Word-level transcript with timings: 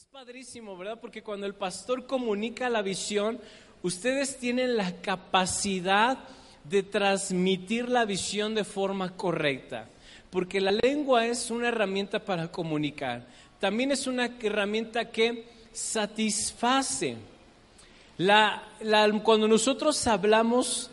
Es 0.00 0.06
padrísimo, 0.06 0.78
¿verdad? 0.78 0.98
Porque 0.98 1.22
cuando 1.22 1.44
el 1.46 1.54
pastor 1.54 2.06
comunica 2.06 2.70
la 2.70 2.80
visión, 2.80 3.38
ustedes 3.82 4.38
tienen 4.38 4.78
la 4.78 5.02
capacidad 5.02 6.16
de 6.64 6.82
transmitir 6.82 7.90
la 7.90 8.06
visión 8.06 8.54
de 8.54 8.64
forma 8.64 9.14
correcta. 9.14 9.90
Porque 10.30 10.58
la 10.58 10.72
lengua 10.72 11.26
es 11.26 11.50
una 11.50 11.68
herramienta 11.68 12.18
para 12.18 12.50
comunicar. 12.50 13.26
También 13.58 13.92
es 13.92 14.06
una 14.06 14.38
herramienta 14.40 15.10
que 15.10 15.44
satisface. 15.70 17.18
cuando 19.22 19.48
nosotros 19.48 20.06
hablamos 20.06 20.90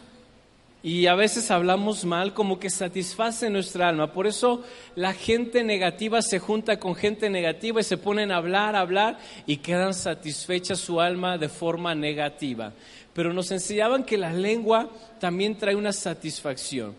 y 0.84 1.08
a 1.08 1.16
veces 1.16 1.50
hablamos 1.50 2.06
mal, 2.06 2.34
como 2.34 2.60
que 2.60 2.70
satisface 2.70 3.50
nuestra 3.50 3.90
alma. 3.90 4.14
Por 4.14 4.28
eso 4.28 4.64
la 4.96 5.14
gente 5.14 5.64
negativa 5.64 6.22
se 6.22 6.40
junta 6.40 6.80
con 6.80 6.96
gente 6.96 7.30
negativa 7.30 7.82
y 7.82 7.84
se 7.84 7.98
ponen 7.98 8.32
a 8.32 8.38
hablar, 8.38 8.76
a 8.76 8.82
hablar 8.82 9.18
y 9.46 9.58
quedan 9.58 9.94
satisfechas 9.94 10.80
su 10.80 11.02
alma 11.02 11.38
de 11.38 11.50
forma 11.50 11.96
negativa. 11.96 12.74
Pero 13.14 13.34
nos 13.34 13.52
enseñaban 13.52 14.04
que 14.04 14.18
la 14.18 14.32
lengua 14.32 14.90
también 15.20 15.58
trae 15.58 15.76
una 15.76 15.92
satisfacción. 15.92 16.94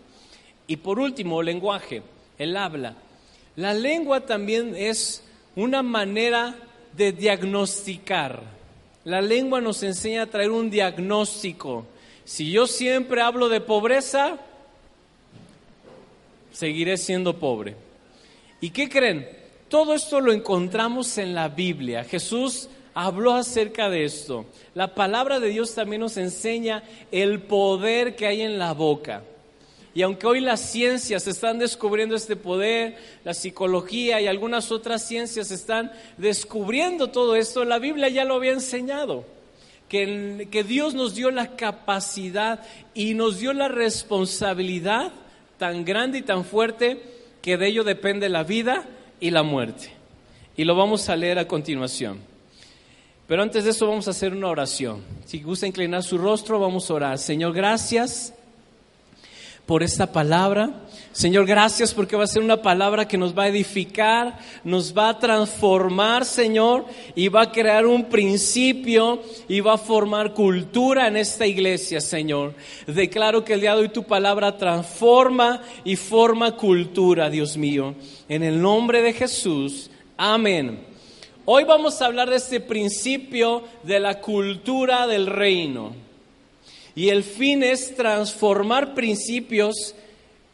Y 0.67 0.75
por 0.75 0.99
último, 0.99 1.39
el 1.39 1.47
lenguaje, 1.47 2.03
el 2.37 2.57
habla. 2.57 2.95
La 3.55 3.73
lengua 3.73 4.25
también 4.25 4.75
es 4.75 5.23
una 5.55 5.81
manera 5.81 6.55
de 6.95 7.13
diagnosticar. 7.13 8.41
La 9.05 9.21
lengua 9.21 9.61
nos 9.61 9.81
enseña 9.83 10.23
a 10.23 10.27
traer 10.27 10.51
un 10.51 10.69
diagnóstico 10.69 11.87
si 12.29 12.51
yo 12.51 12.67
siempre 12.67 13.23
hablo 13.23 13.49
de 13.49 13.59
pobreza, 13.59 14.37
seguiré 16.51 16.95
siendo 16.97 17.39
pobre. 17.39 17.75
¿Y 18.61 18.69
qué 18.69 18.87
creen? 18.87 19.27
Todo 19.67 19.95
esto 19.95 20.21
lo 20.21 20.31
encontramos 20.31 21.17
en 21.17 21.33
la 21.33 21.49
Biblia. 21.49 22.03
Jesús 22.03 22.69
habló 22.93 23.33
acerca 23.33 23.89
de 23.89 24.03
esto. 24.03 24.45
La 24.75 24.93
palabra 24.93 25.39
de 25.39 25.49
Dios 25.49 25.73
también 25.73 26.01
nos 26.01 26.17
enseña 26.17 26.83
el 27.11 27.41
poder 27.41 28.15
que 28.15 28.27
hay 28.27 28.43
en 28.43 28.59
la 28.59 28.73
boca. 28.73 29.23
Y 29.95 30.03
aunque 30.03 30.27
hoy 30.27 30.39
las 30.39 30.59
ciencias 30.59 31.25
están 31.25 31.57
descubriendo 31.57 32.15
este 32.15 32.35
poder, 32.35 32.95
la 33.23 33.33
psicología 33.33 34.21
y 34.21 34.27
algunas 34.27 34.71
otras 34.71 35.03
ciencias 35.03 35.49
están 35.49 35.91
descubriendo 36.17 37.09
todo 37.09 37.35
esto, 37.35 37.65
la 37.65 37.79
Biblia 37.79 38.07
ya 38.07 38.23
lo 38.23 38.35
había 38.35 38.51
enseñado 38.51 39.38
que, 39.89 40.63
Dios 40.65 40.93
nos 40.93 41.15
dio 41.15 41.31
la 41.31 41.55
capacidad 41.55 42.61
y 42.93 43.15
nos 43.15 43.39
dio 43.39 43.51
la 43.53 43.67
responsabilidad 43.67 45.11
tan 45.57 45.83
grande 45.83 46.19
y 46.19 46.21
tan 46.21 46.45
fuerte 46.45 47.01
que 47.41 47.57
de 47.57 47.67
ello 47.67 47.83
depende 47.83 48.29
la 48.29 48.43
vida 48.43 48.85
y 49.19 49.31
la 49.31 49.43
muerte. 49.43 49.91
Y 50.55 50.63
lo 50.63 50.75
vamos 50.75 51.09
a 51.09 51.15
leer 51.15 51.39
a 51.39 51.47
continuación. 51.47 52.19
Pero 53.27 53.43
antes 53.43 53.63
de 53.63 53.71
eso 53.71 53.87
vamos 53.87 54.07
a 54.07 54.11
hacer 54.11 54.33
una 54.33 54.47
oración. 54.47 55.03
Si 55.25 55.41
gusta 55.41 55.67
inclinar 55.67 56.03
su 56.03 56.17
rostro, 56.17 56.59
vamos 56.59 56.89
a 56.89 56.93
orar. 56.93 57.17
Señor, 57.17 57.53
gracias 57.53 58.33
por 59.69 59.83
esta 59.83 60.11
palabra. 60.11 60.71
Señor, 61.11 61.45
gracias 61.45 61.93
porque 61.93 62.15
va 62.15 62.23
a 62.23 62.27
ser 62.27 62.41
una 62.41 62.59
palabra 62.59 63.07
que 63.07 63.19
nos 63.19 63.37
va 63.37 63.43
a 63.43 63.49
edificar, 63.49 64.39
nos 64.63 64.97
va 64.97 65.09
a 65.09 65.19
transformar, 65.19 66.25
Señor, 66.25 66.87
y 67.13 67.27
va 67.27 67.43
a 67.43 67.51
crear 67.51 67.85
un 67.85 68.05
principio 68.05 69.21
y 69.47 69.59
va 69.59 69.73
a 69.73 69.77
formar 69.77 70.33
cultura 70.33 71.07
en 71.07 71.17
esta 71.17 71.45
iglesia, 71.45 72.01
Señor. 72.01 72.55
Declaro 72.87 73.45
que 73.45 73.53
el 73.53 73.61
día 73.61 73.75
de 73.75 73.81
hoy 73.81 73.89
tu 73.89 74.05
palabra 74.05 74.57
transforma 74.57 75.61
y 75.83 75.95
forma 75.97 76.57
cultura, 76.57 77.29
Dios 77.29 77.55
mío. 77.55 77.93
En 78.27 78.41
el 78.41 78.59
nombre 78.59 79.03
de 79.03 79.13
Jesús, 79.13 79.91
amén. 80.17 80.83
Hoy 81.45 81.63
vamos 81.63 82.01
a 82.01 82.07
hablar 82.07 82.31
de 82.31 82.37
este 82.37 82.59
principio 82.59 83.61
de 83.83 83.99
la 83.99 84.19
cultura 84.19 85.05
del 85.05 85.27
reino. 85.27 86.08
Y 86.95 87.09
el 87.09 87.23
fin 87.23 87.63
es 87.63 87.95
transformar 87.95 88.93
principios 88.93 89.95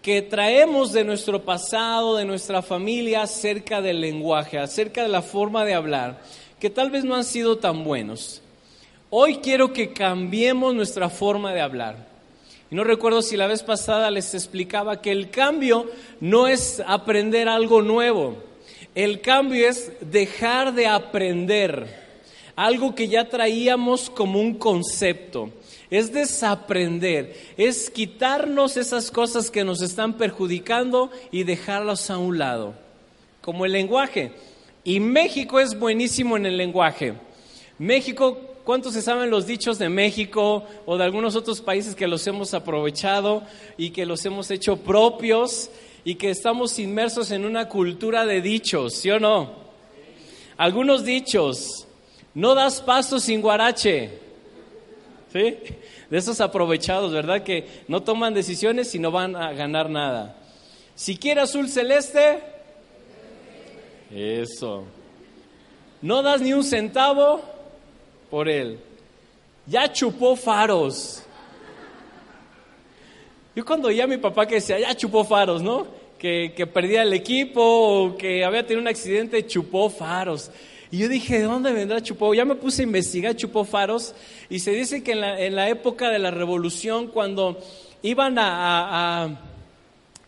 que 0.02 0.22
traemos 0.22 0.94
de 0.94 1.04
nuestro 1.04 1.44
pasado, 1.44 2.16
de 2.16 2.26
nuestra 2.26 2.62
familia, 2.62 3.24
acerca 3.24 3.82
del 3.82 4.02
lenguaje, 4.02 4.60
acerca 4.60 5.02
de 5.02 5.10
la 5.10 5.24
forma 5.24 5.66
de 5.66 5.74
hablar, 5.74 6.22
que 6.60 6.70
tal 6.70 6.92
vez 6.92 7.04
no 7.04 7.16
han 7.16 7.24
sido 7.24 7.58
tan 7.58 7.84
buenos. 7.84 8.42
Hoy 9.10 9.38
quiero 9.38 9.74
que 9.74 9.94
cambiemos 9.94 10.76
nuestra 10.76 11.10
forma 11.10 11.54
de 11.54 11.62
hablar. 11.62 12.08
Y 12.70 12.76
no 12.76 12.84
recuerdo 12.84 13.22
si 13.22 13.38
la 13.38 13.48
vez 13.48 13.64
pasada 13.64 14.12
les 14.12 14.34
explicaba 14.34 15.02
que 15.02 15.12
el 15.12 15.30
cambio 15.30 15.90
no 16.20 16.48
es 16.48 16.84
aprender 16.86 17.48
algo 17.48 17.82
nuevo, 17.82 18.38
el 18.94 19.22
cambio 19.22 19.68
es 19.68 19.92
dejar 20.02 20.74
de 20.74 20.88
aprender 20.88 22.06
algo 22.56 22.96
que 22.96 23.08
ya 23.08 23.28
traíamos 23.28 24.10
como 24.10 24.40
un 24.40 24.56
concepto 24.56 25.52
es 25.98 26.12
desaprender, 26.12 27.36
es 27.58 27.90
quitarnos 27.90 28.78
esas 28.78 29.12
cosas 29.12 29.50
que 29.50 29.64
nos 29.64 29.82
están 29.82 30.14
perjudicando 30.14 31.12
y 31.32 31.44
dejarlas 31.44 32.10
a 32.10 32.18
un 32.18 32.38
lado, 32.38 32.74
como 33.42 33.66
el 33.66 33.72
lenguaje. 33.72 34.32
Y 34.84 35.00
México 35.00 35.60
es 35.60 35.78
buenísimo 35.78 36.38
en 36.38 36.46
el 36.46 36.58
lenguaje. 36.58 37.14
México, 37.80 38.40
¿cuántos 38.64 38.94
se 38.94 39.02
saben 39.02 39.30
los 39.30 39.48
dichos 39.48 39.80
de 39.80 39.90
México 39.90 40.64
o 40.86 40.98
de 40.98 41.04
algunos 41.04 41.36
otros 41.36 41.62
países 41.62 41.96
que 41.96 42.08
los 42.08 42.26
hemos 42.28 42.54
aprovechado 42.54 43.44
y 43.78 43.92
que 43.92 44.06
los 44.06 44.26
hemos 44.26 44.52
hecho 44.52 44.78
propios 44.78 45.70
y 46.04 46.16
que 46.16 46.30
estamos 46.30 46.78
inmersos 46.78 47.32
en 47.32 47.46
una 47.46 47.68
cultura 47.68 48.26
de 48.26 48.42
dichos, 48.42 48.94
¿sí 48.94 49.10
o 49.10 49.20
no? 49.20 49.54
Algunos 50.58 51.04
dichos, 51.04 51.88
no 52.34 52.54
das 52.54 52.82
paso 52.82 53.20
sin 53.20 53.42
guarache. 53.42 54.25
¿Sí? 55.36 55.58
De 56.10 56.18
esos 56.18 56.40
aprovechados, 56.40 57.12
¿verdad? 57.12 57.44
Que 57.44 57.68
no 57.90 58.02
toman 58.02 58.34
decisiones 58.34 58.96
y 58.96 59.00
no 59.00 59.12
van 59.12 59.36
a 59.36 59.52
ganar 59.52 59.90
nada. 59.90 60.38
Si 60.96 61.18
quiere 61.18 61.42
azul 61.42 61.68
celeste, 61.68 62.40
eso. 64.10 64.86
No 66.02 66.22
das 66.22 66.40
ni 66.40 66.54
un 66.54 66.64
centavo 66.64 67.42
por 68.32 68.48
él. 68.48 68.80
Ya 69.68 69.92
chupó 69.92 70.38
faros. 70.38 71.22
Yo 73.58 73.66
cuando 73.66 73.90
oía 73.90 74.06
a 74.06 74.08
mi 74.08 74.16
papá 74.16 74.48
que 74.48 74.56
decía, 74.56 74.80
ya 74.80 74.96
chupó 74.96 75.26
faros, 75.26 75.62
¿no? 75.62 75.86
Que, 76.18 76.54
que 76.56 76.66
perdía 76.66 77.02
el 77.02 77.12
equipo 77.12 77.62
o 77.62 78.16
que 78.16 78.46
había 78.46 78.66
tenido 78.66 78.80
un 78.80 78.88
accidente, 78.88 79.46
chupó 79.46 79.90
faros. 79.90 80.50
Y 80.96 81.00
yo 81.00 81.10
dije, 81.10 81.40
¿de 81.40 81.44
dónde 81.44 81.74
vendrá 81.74 82.02
Chupó? 82.02 82.34
Ya 82.34 82.46
me 82.46 82.56
puse 82.56 82.82
a 82.82 82.86
investigar 82.86 83.36
Chupó 83.36 83.66
Faros 83.66 84.16
y 84.50 84.60
se 84.60 84.72
dice 84.72 85.04
que 85.04 85.12
en 85.12 85.54
la, 85.54 85.68
época 85.68 86.10
de 86.10 86.20
la 86.20 86.32
revolución, 86.32 87.08
cuando 87.08 87.62
iban 88.02 88.38
a, 88.40 89.38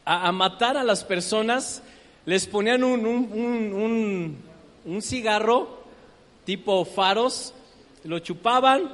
a, 0.04 0.32
matar 0.34 0.76
a 0.76 0.84
las 0.84 1.06
personas, 1.06 1.82
les 2.26 2.48
ponían 2.48 2.84
un, 2.84 3.06
un, 3.06 4.38
un, 4.84 5.02
cigarro 5.02 5.84
tipo 6.44 6.84
faros, 6.84 7.54
lo 8.04 8.20
chupaban 8.20 8.92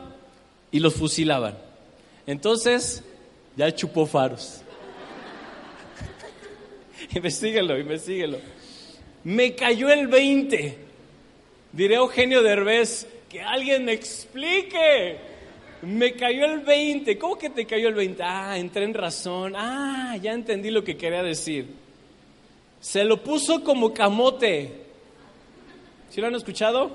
y 0.72 0.80
los 0.80 0.94
fusilaban. 0.94 1.58
Entonces, 2.28 3.04
ya 3.58 3.74
chupó 3.74 4.06
faros. 4.06 4.62
investíguelo, 7.16 7.80
investíguelo. 7.80 8.38
Me 9.24 9.56
cayó 9.56 9.90
el 9.90 10.08
20. 10.08 10.83
Diré 11.74 11.96
Eugenio 11.96 12.44
Derbez, 12.44 13.08
que 13.28 13.42
alguien 13.42 13.86
me 13.86 13.94
explique. 13.94 15.18
Me 15.82 16.14
cayó 16.14 16.46
el 16.46 16.60
20. 16.60 17.18
¿Cómo 17.18 17.36
que 17.36 17.50
te 17.50 17.66
cayó 17.66 17.88
el 17.88 17.96
20? 17.96 18.22
Ah, 18.22 18.60
entré 18.60 18.86
en 18.86 18.94
razón. 18.94 19.56
Ah, 19.56 20.16
ya 20.22 20.34
entendí 20.34 20.70
lo 20.70 20.84
que 20.84 20.96
quería 20.96 21.24
decir. 21.24 21.68
Se 22.80 23.04
lo 23.04 23.24
puso 23.24 23.64
como 23.64 23.92
camote. 23.92 24.84
¿Sí 26.12 26.22
lo 26.22 26.28
han 26.28 26.36
escuchado? 26.36 26.92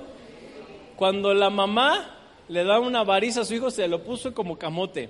Cuando 0.95 1.33
la 1.33 1.49
mamá 1.49 2.15
le 2.47 2.63
da 2.63 2.79
una 2.79 3.03
variza 3.03 3.41
a 3.41 3.45
su 3.45 3.55
hijo, 3.55 3.71
se 3.71 3.85
lo 3.89 4.01
puso 4.01 4.33
como 4.33 4.57
camote. 4.57 5.09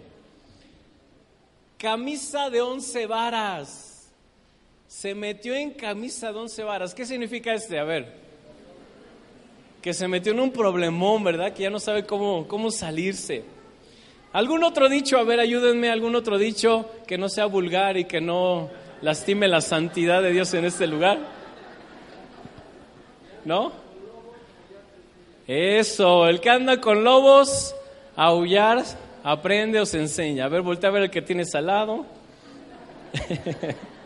Camisa 1.78 2.50
de 2.50 2.62
once 2.62 3.06
varas. 3.06 4.12
Se 4.88 5.14
metió 5.14 5.54
en 5.54 5.72
camisa 5.72 6.34
de 6.34 6.40
once 6.40 6.64
varas. 6.64 6.96
¿Qué 6.96 7.06
significa 7.06 7.54
este? 7.54 7.78
A 7.78 7.84
ver 7.84 8.29
que 9.82 9.94
se 9.94 10.08
metió 10.08 10.34
en 10.34 10.40
un 10.40 10.52
problemón, 10.52 11.24
¿verdad? 11.24 11.54
Que 11.54 11.64
ya 11.64 11.70
no 11.70 11.80
sabe 11.80 12.06
cómo, 12.06 12.48
cómo 12.48 12.72
salirse. 12.72 13.44
¿Algún 14.34 14.64
otro 14.64 14.90
dicho? 14.90 15.18
A 15.18 15.24
ver, 15.24 15.40
ayúdenme, 15.40 15.90
algún 15.90 16.16
otro 16.16 16.38
dicho 16.38 16.90
que 17.08 17.18
no 17.18 17.30
sea 17.30 17.46
vulgar 17.46 17.98
y 17.98 18.06
que 18.06 18.22
no 18.22 18.70
lastime 19.02 19.48
la 19.48 19.62
santidad 19.62 20.22
de 20.22 20.32
Dios 20.32 20.54
en 20.54 20.66
este 20.66 20.86
lugar. 20.86 21.18
¿No? 23.46 23.72
Eso, 25.48 26.28
el 26.28 26.42
que 26.42 26.50
anda 26.50 26.80
con 26.80 27.04
lobos, 27.04 27.74
aullar, 28.16 28.84
aprende 29.24 29.80
o 29.80 29.86
se 29.86 30.00
enseña. 30.00 30.46
A 30.46 30.50
ver, 30.50 30.62
voltea 30.62 30.90
a 30.90 30.94
ver 30.94 31.04
el 31.04 31.10
que 31.10 31.24
tienes 31.24 31.56
al 31.56 31.66
lado. 31.66 32.06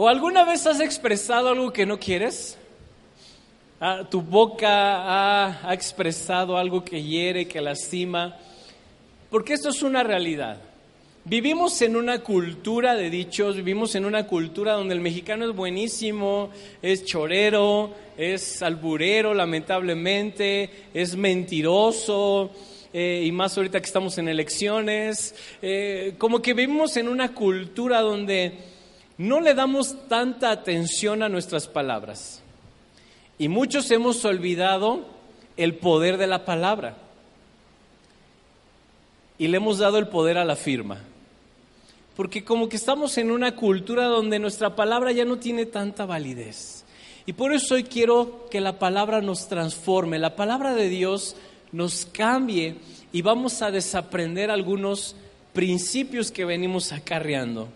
¿O 0.00 0.08
alguna 0.08 0.44
vez 0.44 0.64
has 0.64 0.78
expresado 0.78 1.48
algo 1.48 1.72
que 1.72 1.84
no 1.84 1.98
quieres? 1.98 2.56
Ah, 3.80 4.06
tu 4.08 4.22
boca 4.22 4.68
ha, 4.70 5.74
expresado 5.74 6.56
algo 6.56 6.84
que 6.84 7.02
hiere, 7.02 7.48
que 7.48 7.60
lastima, 7.60 8.36
porque 9.28 9.54
esto 9.54 9.70
es 9.70 9.82
una 9.82 10.04
realidad. 10.04 10.60
Vivimos 11.24 11.82
en 11.82 11.96
una 11.96 12.20
cultura 12.20 12.94
de 12.94 13.10
dichos, 13.10 13.56
vivimos 13.56 13.96
en 13.96 14.04
una 14.04 14.28
cultura 14.28 14.74
donde 14.74 14.94
el 14.94 15.00
mexicano 15.00 15.50
es 15.50 15.56
buenísimo, 15.56 16.50
es 16.80 17.04
chorero, 17.04 17.92
es 18.16 18.62
alburero, 18.62 19.34
lamentablemente, 19.34 20.70
es 20.94 21.16
mentiroso, 21.16 22.52
eh, 22.92 23.24
y 23.26 23.32
más 23.32 23.56
ahorita 23.56 23.80
que 23.80 23.86
estamos 23.86 24.16
en 24.18 24.28
elecciones, 24.28 25.34
eh, 25.60 26.14
como 26.18 26.40
que 26.40 26.54
vivimos 26.54 26.96
en 26.96 27.08
una 27.08 27.34
cultura 27.34 28.00
donde 28.00 28.77
no 29.18 29.40
le 29.40 29.54
damos 29.54 30.08
tanta 30.08 30.50
atención 30.50 31.22
a 31.22 31.28
nuestras 31.28 31.68
palabras. 31.68 32.42
Y 33.38 33.48
muchos 33.48 33.90
hemos 33.90 34.24
olvidado 34.24 35.06
el 35.56 35.74
poder 35.74 36.16
de 36.16 36.26
la 36.26 36.44
palabra. 36.44 36.96
Y 39.36 39.48
le 39.48 39.58
hemos 39.58 39.78
dado 39.78 39.98
el 39.98 40.08
poder 40.08 40.38
a 40.38 40.44
la 40.44 40.56
firma 40.56 41.02
porque 42.18 42.42
como 42.42 42.68
que 42.68 42.74
estamos 42.74 43.16
en 43.16 43.30
una 43.30 43.54
cultura 43.54 44.06
donde 44.06 44.40
nuestra 44.40 44.74
palabra 44.74 45.12
ya 45.12 45.24
no 45.24 45.38
tiene 45.38 45.66
tanta 45.66 46.04
validez. 46.04 46.84
Y 47.26 47.32
por 47.34 47.52
eso 47.52 47.76
hoy 47.76 47.84
quiero 47.84 48.48
que 48.50 48.60
la 48.60 48.80
palabra 48.80 49.20
nos 49.20 49.46
transforme, 49.46 50.18
la 50.18 50.34
palabra 50.34 50.74
de 50.74 50.88
Dios 50.88 51.36
nos 51.70 52.06
cambie 52.06 52.74
y 53.12 53.22
vamos 53.22 53.62
a 53.62 53.70
desaprender 53.70 54.50
algunos 54.50 55.14
principios 55.52 56.32
que 56.32 56.44
venimos 56.44 56.90
acarreando. 56.90 57.68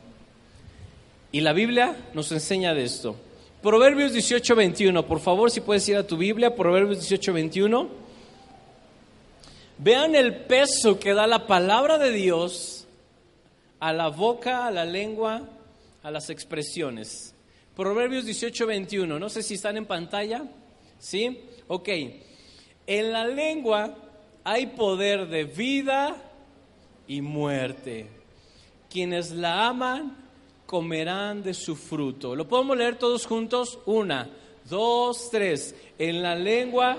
Y 1.32 1.40
la 1.40 1.54
Biblia 1.54 1.96
nos 2.12 2.30
enseña 2.30 2.74
de 2.74 2.84
esto. 2.84 3.16
Proverbios 3.62 4.12
18:21, 4.12 5.06
por 5.06 5.18
favor, 5.18 5.50
si 5.50 5.62
puedes 5.62 5.88
ir 5.88 5.96
a 5.96 6.06
tu 6.06 6.18
Biblia, 6.18 6.54
Proverbios 6.54 6.98
18:21. 6.98 7.88
Vean 9.78 10.14
el 10.14 10.44
peso 10.44 11.00
que 11.00 11.14
da 11.14 11.26
la 11.26 11.46
palabra 11.46 11.96
de 11.96 12.12
Dios 12.12 12.86
a 13.80 13.94
la 13.94 14.08
boca, 14.08 14.66
a 14.66 14.70
la 14.70 14.84
lengua, 14.84 15.48
a 16.02 16.10
las 16.10 16.28
expresiones. 16.28 17.34
Proverbios 17.74 18.26
18, 18.26 18.66
21, 18.66 19.18
no 19.18 19.28
sé 19.30 19.42
si 19.42 19.54
están 19.54 19.78
en 19.78 19.86
pantalla, 19.86 20.44
¿sí? 20.98 21.40
Ok, 21.66 21.88
en 22.86 23.10
la 23.10 23.26
lengua 23.26 23.96
hay 24.44 24.66
poder 24.66 25.28
de 25.28 25.44
vida 25.44 26.14
y 27.08 27.22
muerte. 27.22 28.08
Quienes 28.90 29.30
la 29.30 29.68
aman 29.68 30.21
comerán 30.72 31.42
de 31.42 31.52
su 31.52 31.76
fruto. 31.76 32.34
¿Lo 32.34 32.48
podemos 32.48 32.78
leer 32.78 32.96
todos 32.96 33.26
juntos? 33.26 33.78
Una, 33.84 34.26
dos, 34.70 35.28
tres. 35.30 35.74
En 35.98 36.22
la 36.22 36.34
lengua 36.34 36.96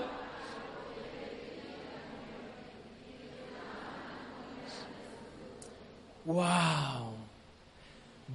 wow. 6.24 7.14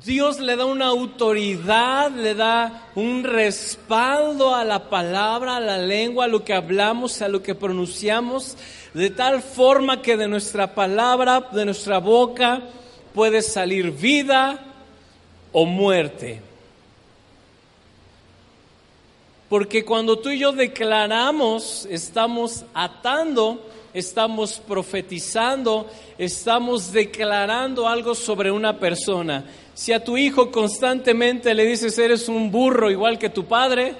Dios 0.03 0.41
le 0.41 0.57
da 0.57 0.65
una 0.65 0.87
autoridad, 0.87 2.11
le 2.11 2.35
da 2.35 2.89
un 2.95 3.23
respaldo 3.23 4.53
a 4.53 4.65
la 4.65 4.89
palabra, 4.89 5.55
a 5.55 5.61
la 5.61 5.77
lengua, 5.77 6.25
a 6.25 6.27
lo 6.27 6.43
que 6.43 6.53
hablamos, 6.53 7.21
a 7.21 7.29
lo 7.29 7.41
que 7.41 7.55
pronunciamos, 7.55 8.57
de 8.93 9.09
tal 9.09 9.41
forma 9.41 10.01
que 10.01 10.17
de 10.17 10.27
nuestra 10.27 10.75
palabra, 10.75 11.47
de 11.53 11.63
nuestra 11.63 11.99
boca, 11.99 12.61
puede 13.13 13.41
salir 13.41 13.91
vida 13.91 14.65
o 15.51 15.65
muerte. 15.65 16.41
Porque 19.47 19.83
cuando 19.83 20.19
tú 20.19 20.29
y 20.29 20.39
yo 20.39 20.51
declaramos, 20.51 21.87
estamos 21.89 22.65
atando 22.73 23.59
estamos 23.93 24.61
profetizando, 24.67 25.89
estamos 26.17 26.91
declarando 26.91 27.87
algo 27.87 28.15
sobre 28.15 28.51
una 28.51 28.77
persona. 28.77 29.45
Si 29.73 29.91
a 29.93 30.03
tu 30.03 30.17
hijo 30.17 30.51
constantemente 30.51 31.53
le 31.53 31.65
dices 31.65 31.97
eres 31.97 32.27
un 32.29 32.51
burro 32.51 32.91
igual 32.91 33.17
que 33.17 33.29
tu 33.29 33.45
padre, 33.45 33.95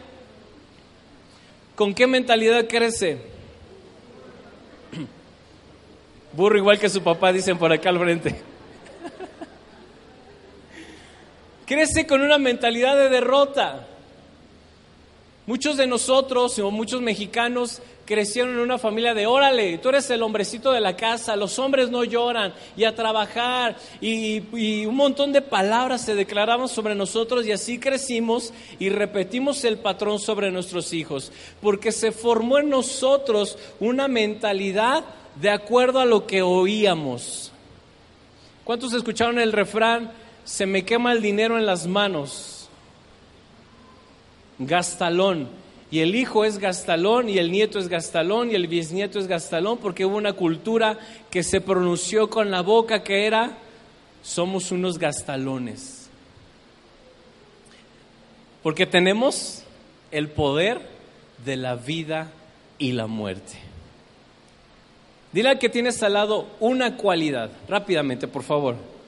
¿con 1.75 1.93
qué 1.93 2.07
mentalidad 2.07 2.67
crece? 2.67 3.17
Burro 6.33 6.57
igual 6.57 6.77
que 6.77 6.89
su 6.89 7.01
papá, 7.01 7.31
dicen 7.31 7.57
por 7.57 7.71
acá 7.71 7.89
al 7.89 7.99
frente. 7.99 8.41
Crece 11.69 12.07
con 12.07 12.21
una 12.21 12.39
mentalidad 12.39 12.97
de 12.97 13.09
derrota. 13.09 13.85
Muchos 15.45 15.77
de 15.77 15.85
nosotros 15.85 16.57
o 16.57 16.71
muchos 16.71 16.99
mexicanos 16.99 17.83
crecieron 18.05 18.55
en 18.55 18.61
una 18.61 18.79
familia 18.79 19.13
de 19.13 19.27
órale, 19.27 19.77
tú 19.77 19.89
eres 19.89 20.09
el 20.09 20.23
hombrecito 20.23 20.71
de 20.71 20.81
la 20.81 20.97
casa, 20.97 21.35
los 21.35 21.59
hombres 21.59 21.91
no 21.91 22.03
lloran 22.03 22.55
y 22.75 22.85
a 22.85 22.95
trabajar 22.95 23.77
y, 24.01 24.39
un 24.87 24.95
montón 24.95 25.31
de 25.31 25.43
palabras 25.43 26.01
se 26.01 26.15
declaraban 26.15 26.67
sobre 26.67 26.95
nosotros 26.95 27.45
y 27.45 27.51
así 27.51 27.77
crecimos 27.77 28.51
y 28.79 28.89
repetimos 28.89 29.63
el 29.63 29.77
patrón 29.77 30.17
sobre 30.17 30.49
nuestros 30.49 30.91
hijos, 30.91 31.31
porque 31.61 31.91
se 31.91 32.11
formó 32.11 32.57
en 32.57 32.69
nosotros 32.69 33.59
una 33.79 34.07
mentalidad 34.07 35.05
de 35.35 35.51
acuerdo 35.51 35.99
a 35.99 36.05
lo 36.05 36.25
que 36.25 36.41
oíamos. 36.41 37.51
¿Cuántos 38.63 38.91
escucharon 38.93 39.37
el 39.37 39.51
refrán? 39.51 40.28
Se 40.49 40.65
me 40.65 40.83
quema 40.83 41.11
el 41.11 41.21
dinero 41.21 41.59
en 41.59 41.67
las 41.67 41.85
manos. 41.85 42.67
Gastalón 44.57 45.47
y 45.91 45.99
el 45.99 46.15
hijo 46.15 46.43
es 46.43 46.57
Gastalón 46.57 47.29
y 47.29 47.37
el 47.37 47.51
nieto 47.51 47.77
es 47.77 47.87
Gastalón 47.87 48.49
y 48.49 48.55
el 48.55 48.67
bisnieto 48.67 49.19
es 49.19 49.27
Gastalón 49.27 49.77
porque 49.77 50.05
hubo 50.05 50.17
una 50.17 50.33
cultura 50.33 50.97
que 51.29 51.43
se 51.43 51.61
pronunció 51.61 52.31
con 52.31 52.49
la 52.49 52.61
boca 52.61 53.03
que 53.03 53.27
era 53.27 53.59
somos 54.23 54.71
unos 54.71 54.97
Gastalones. 54.97 56.09
Porque 58.63 58.87
tenemos 58.87 59.61
el 60.09 60.29
poder 60.29 60.81
de 61.45 61.57
la 61.57 61.75
vida 61.75 62.31
y 62.79 62.93
la 62.93 63.05
muerte. 63.05 63.53
Dile 65.31 65.49
al 65.49 65.59
que 65.59 65.69
tienes 65.69 66.01
al 66.01 66.13
lado 66.13 66.47
una 66.59 66.97
cualidad, 66.97 67.51
rápidamente, 67.67 68.27
por 68.27 68.41
favor. 68.41 68.98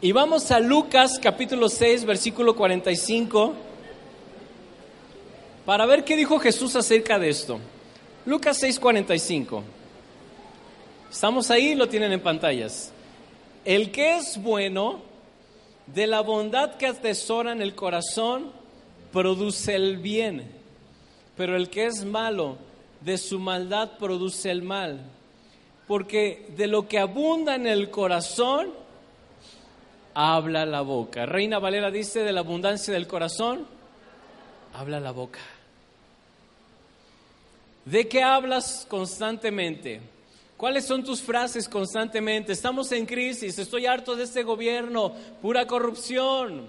Y 0.00 0.12
vamos 0.12 0.52
a 0.52 0.60
Lucas 0.60 1.18
capítulo 1.20 1.68
6, 1.68 2.04
versículo 2.04 2.54
45, 2.54 3.52
para 5.66 5.86
ver 5.86 6.04
qué 6.04 6.16
dijo 6.16 6.38
Jesús 6.38 6.76
acerca 6.76 7.18
de 7.18 7.30
esto. 7.30 7.58
Lucas 8.24 8.58
6, 8.58 8.78
45. 8.78 9.64
Estamos 11.10 11.50
ahí, 11.50 11.74
lo 11.74 11.88
tienen 11.88 12.12
en 12.12 12.20
pantallas. 12.20 12.92
El 13.64 13.90
que 13.90 14.18
es 14.18 14.40
bueno, 14.40 15.00
de 15.86 16.06
la 16.06 16.20
bondad 16.20 16.76
que 16.76 16.86
atesora 16.86 17.50
en 17.50 17.60
el 17.60 17.74
corazón, 17.74 18.52
produce 19.12 19.74
el 19.74 19.96
bien. 19.96 20.48
Pero 21.36 21.56
el 21.56 21.70
que 21.70 21.86
es 21.86 22.04
malo, 22.04 22.56
de 23.00 23.18
su 23.18 23.40
maldad 23.40 23.98
produce 23.98 24.48
el 24.52 24.62
mal. 24.62 25.00
Porque 25.88 26.46
de 26.56 26.68
lo 26.68 26.86
que 26.86 27.00
abunda 27.00 27.56
en 27.56 27.66
el 27.66 27.90
corazón, 27.90 28.68
habla 30.20 30.66
la 30.66 30.80
boca. 30.80 31.26
Reina 31.26 31.60
Valera 31.60 31.92
dice 31.92 32.24
de 32.24 32.32
la 32.32 32.40
abundancia 32.40 32.92
del 32.92 33.06
corazón, 33.06 33.64
habla 34.74 34.98
la 34.98 35.12
boca. 35.12 35.38
¿De 37.84 38.08
qué 38.08 38.24
hablas 38.24 38.84
constantemente? 38.88 40.00
¿Cuáles 40.56 40.86
son 40.86 41.04
tus 41.04 41.22
frases 41.22 41.68
constantemente? 41.68 42.52
Estamos 42.52 42.90
en 42.90 43.06
crisis, 43.06 43.60
estoy 43.60 43.86
harto 43.86 44.16
de 44.16 44.24
este 44.24 44.42
gobierno, 44.42 45.14
pura 45.40 45.68
corrupción, 45.68 46.68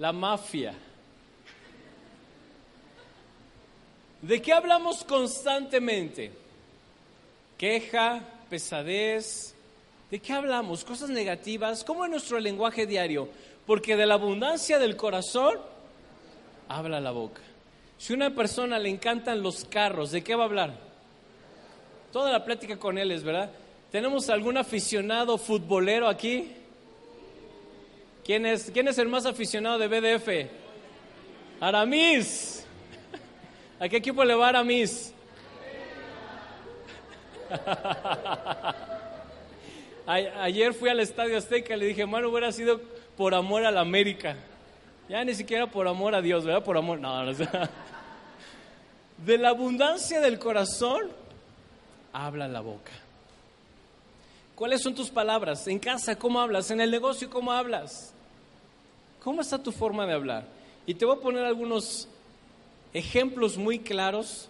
la 0.00 0.12
mafia. 0.12 0.74
¿De 4.22 4.42
qué 4.42 4.52
hablamos 4.52 5.04
constantemente? 5.04 6.32
Queja, 7.56 8.22
pesadez, 8.50 9.53
¿De 10.10 10.20
qué 10.20 10.32
hablamos? 10.32 10.84
Cosas 10.84 11.10
negativas. 11.10 11.84
¿Cómo 11.84 12.04
es 12.04 12.10
nuestro 12.10 12.38
lenguaje 12.38 12.86
diario? 12.86 13.28
Porque 13.66 13.96
de 13.96 14.06
la 14.06 14.14
abundancia 14.14 14.78
del 14.78 14.96
corazón 14.96 15.58
habla 16.68 17.00
la 17.00 17.10
boca. 17.10 17.40
Si 17.98 18.12
a 18.12 18.16
una 18.16 18.34
persona 18.34 18.78
le 18.78 18.90
encantan 18.90 19.42
los 19.42 19.64
carros, 19.64 20.10
¿de 20.10 20.22
qué 20.22 20.34
va 20.34 20.42
a 20.44 20.46
hablar? 20.46 20.74
Toda 22.12 22.30
la 22.30 22.44
plática 22.44 22.78
con 22.78 22.98
él 22.98 23.10
es, 23.10 23.24
¿verdad? 23.24 23.50
¿Tenemos 23.90 24.28
algún 24.28 24.56
aficionado 24.56 25.38
futbolero 25.38 26.08
aquí? 26.08 26.52
¿Quién 28.24 28.46
es, 28.46 28.70
quién 28.72 28.88
es 28.88 28.98
el 28.98 29.08
más 29.08 29.26
aficionado 29.26 29.78
de 29.78 29.88
BDF? 29.88 30.28
Aramis. 31.60 32.66
¿A 33.80 33.88
qué 33.88 33.96
equipo 33.96 34.24
le 34.24 34.34
va 34.34 34.48
Aramis? 34.48 35.12
Ayer 40.06 40.74
fui 40.74 40.90
al 40.90 41.00
Estadio 41.00 41.38
Azteca 41.38 41.74
y 41.74 41.78
le 41.78 41.86
dije, 41.86 42.02
hermano, 42.02 42.28
hubiera 42.28 42.52
sido 42.52 42.80
por 43.16 43.34
amor 43.34 43.64
a 43.64 43.70
la 43.70 43.80
América. 43.80 44.36
Ya 45.08 45.24
ni 45.24 45.34
siquiera 45.34 45.66
por 45.66 45.88
amor 45.88 46.14
a 46.14 46.20
Dios, 46.20 46.44
¿verdad? 46.44 46.62
Por 46.62 46.76
amor, 46.76 46.98
no, 46.98 47.24
no. 47.24 47.32
De 49.18 49.38
la 49.38 49.50
abundancia 49.50 50.20
del 50.20 50.38
corazón, 50.38 51.10
habla 52.12 52.48
la 52.48 52.60
boca. 52.60 52.92
¿Cuáles 54.54 54.82
son 54.82 54.94
tus 54.94 55.10
palabras? 55.10 55.66
En 55.66 55.78
casa, 55.78 56.16
¿cómo 56.16 56.40
hablas? 56.40 56.70
En 56.70 56.80
el 56.80 56.90
negocio, 56.90 57.30
¿cómo 57.30 57.52
hablas? 57.52 58.12
¿Cómo 59.22 59.40
está 59.40 59.62
tu 59.62 59.72
forma 59.72 60.06
de 60.06 60.12
hablar? 60.12 60.46
Y 60.86 60.94
te 60.94 61.04
voy 61.04 61.16
a 61.16 61.20
poner 61.20 61.44
algunos 61.44 62.08
ejemplos 62.92 63.56
muy 63.56 63.78
claros 63.78 64.48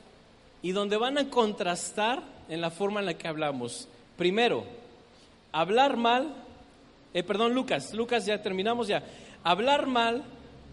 y 0.63 0.73
donde 0.73 0.97
van 0.97 1.19
a 1.19 1.31
contrastar 1.31 2.23
en 2.49 2.61
la 2.61 2.71
forma 2.71 3.01
en 3.01 3.07
la 3.07 3.15
que 3.15 3.29
hablamos. 3.29 3.89
Primero, 4.17 4.65
hablar 5.55 5.97
mal, 5.97 6.35
eh, 7.15 7.23
perdón, 7.23 7.55
Lucas, 7.55 7.95
Lucas 7.95 8.27
ya 8.27 8.43
terminamos 8.43 8.89
ya. 8.89 9.05
Hablar 9.45 9.87
mal 9.87 10.25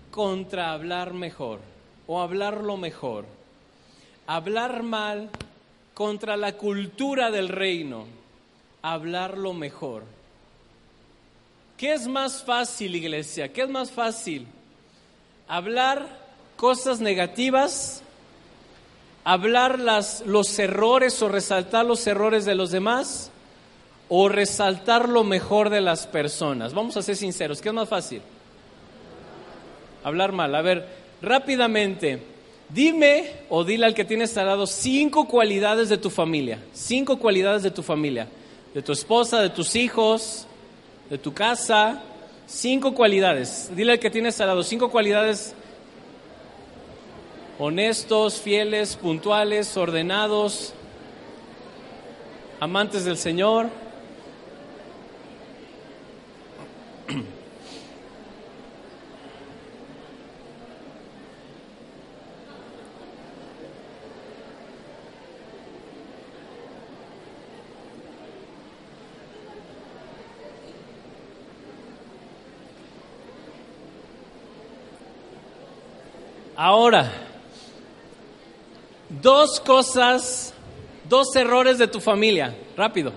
contra 0.10 0.74
hablar 0.74 1.14
mejor 1.14 1.60
o 2.08 2.20
hablar 2.20 2.64
lo 2.64 2.78
mejor. 2.78 3.26
Hablar 4.26 4.82
mal 4.82 5.30
contra 5.94 6.36
la 6.36 6.58
cultura 6.58 7.30
del 7.30 7.50
reino, 7.50 8.08
hablar 8.82 9.38
lo 9.38 9.54
mejor. 9.54 10.04
¿Qué 11.78 11.94
es 11.94 12.08
más 12.08 12.44
fácil, 12.44 12.96
iglesia? 12.96 13.54
¿Qué 13.54 13.62
es 13.62 13.70
más 13.70 13.92
fácil? 13.92 14.48
Hablar 15.48 16.08
cosas 16.56 17.02
negativas, 17.02 18.02
hablar 19.24 19.80
las, 19.80 20.22
los 20.26 20.58
errores 20.58 21.22
o 21.22 21.30
resaltar 21.30 21.86
los 21.86 22.08
errores 22.08 22.46
de 22.46 22.56
los 22.56 22.72
demás 22.72 23.31
o 24.14 24.28
resaltar 24.28 25.08
lo 25.08 25.24
mejor 25.24 25.70
de 25.70 25.80
las 25.80 26.06
personas? 26.06 26.74
Vamos 26.74 26.98
a 26.98 27.02
ser 27.02 27.16
sinceros, 27.16 27.62
¿qué 27.62 27.70
es 27.70 27.74
más 27.74 27.88
fácil? 27.88 28.22
Hablar 30.04 30.34
mal. 30.34 30.54
A 30.54 30.62
ver, 30.62 30.86
rápidamente, 31.22 32.22
dime 32.68 33.32
o 33.48 33.64
dile 33.64 33.86
al 33.86 33.94
que 33.94 34.04
tienes 34.04 34.38
al 34.38 34.68
cinco 34.68 35.30
cualidades 35.30 35.88
de 35.88 35.98
tu 35.98 36.10
familia, 36.10 36.60
cinco 36.74 37.20
cualidades 37.20 37.64
de 37.64 37.72
tu 37.72 37.82
familia, 37.84 38.28
de 38.74 38.82
tu 38.82 38.92
esposa, 38.92 39.40
de 39.42 39.50
tus 39.50 39.78
hijos, 39.78 40.46
de 41.10 41.18
tu 41.18 41.34
casa, 41.34 42.02
cinco 42.46 42.94
cualidades. 42.94 43.72
Dile 43.74 43.94
al 43.94 44.00
que 44.00 44.10
tienes 44.10 44.42
al 44.42 44.48
lado, 44.48 44.64
cinco 44.64 44.92
cualidades 44.92 45.56
honestos, 47.60 48.42
fieles, 48.42 48.98
puntuales, 48.98 49.78
ordenados, 49.78 50.74
amantes 52.60 53.06
del 53.06 53.16
Señor. 53.16 53.70
Ahora, 76.64 77.12
dos 79.10 79.60
cosas, 79.60 80.54
dos 81.10 81.36
errores 81.36 81.80
de 81.80 81.88
tu 81.88 82.00
familia, 82.00 82.56
rápido. 82.78 83.14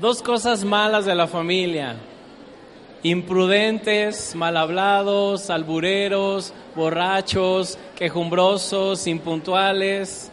Dos 0.00 0.22
cosas 0.22 0.64
malas 0.64 1.04
de 1.04 1.14
la 1.14 1.26
familia. 1.26 1.96
Imprudentes, 3.02 4.34
mal 4.34 4.56
hablados, 4.56 5.50
albureros, 5.50 6.54
borrachos, 6.74 7.76
quejumbrosos, 7.94 9.06
impuntuales, 9.06 10.30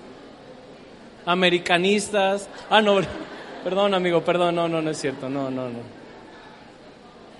americanistas. 1.25 2.48
Ah, 2.70 2.82
no, 2.82 3.01
perdón 3.65 3.94
amigo, 3.94 4.22
perdón, 4.22 4.55
no, 4.55 4.70
no, 4.70 4.82
no 4.82 4.91
es 4.91 4.98
cierto, 4.98 5.27
no, 5.27 5.51
no, 5.51 5.67
no. 5.67 6.05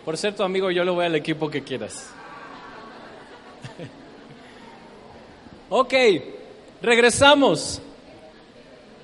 Por 0.06 0.18
ser 0.18 0.36
tu 0.36 0.44
amigo, 0.44 0.70
yo 0.70 0.84
le 0.84 0.92
voy 0.92 1.06
al 1.06 1.16
equipo 1.16 1.50
que 1.50 1.64
quieras. 1.64 2.12
ok, 5.70 5.94
regresamos. 6.80 7.82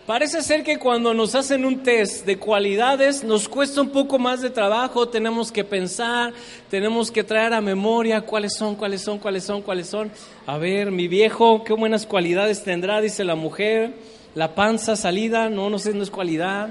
Parece 0.05 0.43
ser 0.43 0.63
que 0.63 0.77
cuando 0.77 1.12
nos 1.12 1.34
hacen 1.34 1.65
un 1.65 1.81
test 1.81 2.24
de 2.27 2.38
cualidades 2.38 3.24
nos 3.24 3.50
cuesta 3.50 3.81
un 3.81 3.89
poco 3.89 4.20
más 4.20 4.41
de 4.41 4.51
trabajo, 4.51 5.08
tenemos 5.08 5.51
que 5.51 5.63
pensar, 5.63 6.34
tenemos 6.70 7.10
que 7.10 7.24
traer 7.24 7.53
a 7.53 7.62
memoria 7.62 8.22
cuáles 8.22 8.53
son, 8.53 8.75
cuáles 8.75 9.01
son, 9.01 9.17
cuáles 9.17 9.43
son, 9.43 9.63
cuáles 9.63 9.88
son. 9.88 10.12
A 10.46 10.60
ver, 10.60 10.91
mi 10.91 11.08
viejo, 11.08 11.63
qué 11.63 11.74
buenas 11.74 12.05
cualidades 12.05 12.63
tendrá, 12.63 13.01
dice 13.01 13.24
la 13.24 13.36
mujer. 13.36 13.96
La 14.36 14.53
panza 14.53 14.96
salida, 14.96 15.50
no, 15.50 15.67
no 15.72 15.79
sé, 15.79 15.96
no 15.96 16.03
es 16.03 16.12
cualidad. 16.12 16.70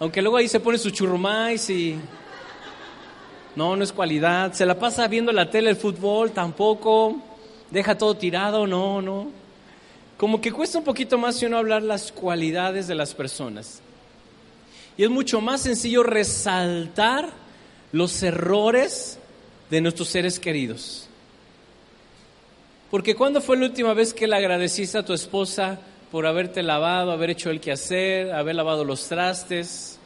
Aunque 0.00 0.22
luego 0.22 0.38
ahí 0.38 0.48
se 0.48 0.60
pone 0.60 0.78
su 0.78 0.88
churrumais 0.88 1.68
y... 1.68 1.98
No, 3.56 3.76
no 3.76 3.84
es 3.84 3.92
cualidad. 3.92 4.52
Se 4.52 4.66
la 4.66 4.78
pasa 4.78 5.06
viendo 5.08 5.32
la 5.32 5.50
tele, 5.50 5.70
el 5.70 5.76
fútbol, 5.76 6.32
tampoco. 6.32 7.16
Deja 7.70 7.96
todo 7.96 8.16
tirado, 8.16 8.66
no, 8.66 9.00
no 9.00 9.44
como 10.16 10.40
que 10.40 10.52
cuesta 10.52 10.78
un 10.78 10.84
poquito 10.84 11.18
más 11.18 11.36
si 11.36 11.46
uno 11.46 11.58
hablar 11.58 11.82
las 11.82 12.12
cualidades 12.12 12.86
de 12.86 12.94
las 12.94 13.14
personas. 13.14 13.80
Y 14.96 15.04
es 15.04 15.10
mucho 15.10 15.40
más 15.40 15.62
sencillo 15.62 16.02
resaltar 16.02 17.28
los 17.92 18.22
errores 18.22 19.18
de 19.70 19.80
nuestros 19.80 20.08
seres 20.08 20.38
queridos. 20.38 21.08
Porque 22.90 23.16
¿cuándo 23.16 23.40
fue 23.40 23.56
la 23.56 23.66
última 23.66 23.92
vez 23.92 24.14
que 24.14 24.28
le 24.28 24.36
agradeciste 24.36 24.98
a 24.98 25.04
tu 25.04 25.12
esposa 25.12 25.80
por 26.12 26.26
haberte 26.26 26.62
lavado, 26.62 27.10
haber 27.10 27.30
hecho 27.30 27.50
el 27.50 27.60
quehacer, 27.60 28.32
haber 28.32 28.54
lavado 28.54 28.84
los 28.84 29.08
trastes? 29.08 29.98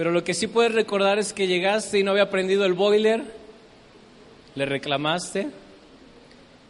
Pero 0.00 0.12
lo 0.12 0.24
que 0.24 0.32
sí 0.32 0.46
puedes 0.46 0.72
recordar 0.72 1.18
es 1.18 1.34
que 1.34 1.46
llegaste 1.46 1.98
y 1.98 2.02
no 2.02 2.12
había 2.12 2.30
prendido 2.30 2.64
el 2.64 2.72
boiler, 2.72 3.22
le 4.54 4.64
reclamaste, 4.64 5.48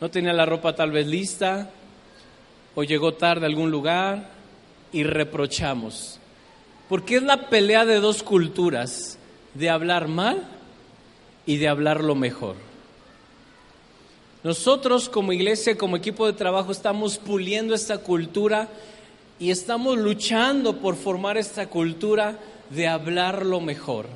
no 0.00 0.10
tenía 0.10 0.32
la 0.32 0.46
ropa 0.46 0.74
tal 0.74 0.90
vez 0.90 1.06
lista. 1.06 1.70
O 2.74 2.82
llegó 2.82 3.14
tarde 3.14 3.46
a 3.46 3.48
algún 3.48 3.70
lugar. 3.70 4.30
Y 4.90 5.04
reprochamos. 5.04 6.18
Porque 6.88 7.18
es 7.18 7.22
la 7.22 7.48
pelea 7.48 7.84
de 7.84 8.00
dos 8.00 8.24
culturas, 8.24 9.16
de 9.54 9.70
hablar 9.70 10.08
mal 10.08 10.42
y 11.46 11.58
de 11.58 11.68
hablar 11.68 12.02
lo 12.02 12.16
mejor. 12.16 12.56
Nosotros 14.42 15.08
como 15.08 15.32
iglesia, 15.32 15.78
como 15.78 15.96
equipo 15.96 16.26
de 16.26 16.32
trabajo, 16.32 16.72
estamos 16.72 17.16
puliendo 17.16 17.76
esta 17.76 17.98
cultura 17.98 18.66
y 19.38 19.52
estamos 19.52 19.98
luchando 19.98 20.78
por 20.78 20.96
formar 20.96 21.36
esta 21.36 21.68
cultura 21.68 22.36
de 22.70 22.88
hablar 22.88 23.44
lo 23.44 23.60
mejor. 23.60 24.06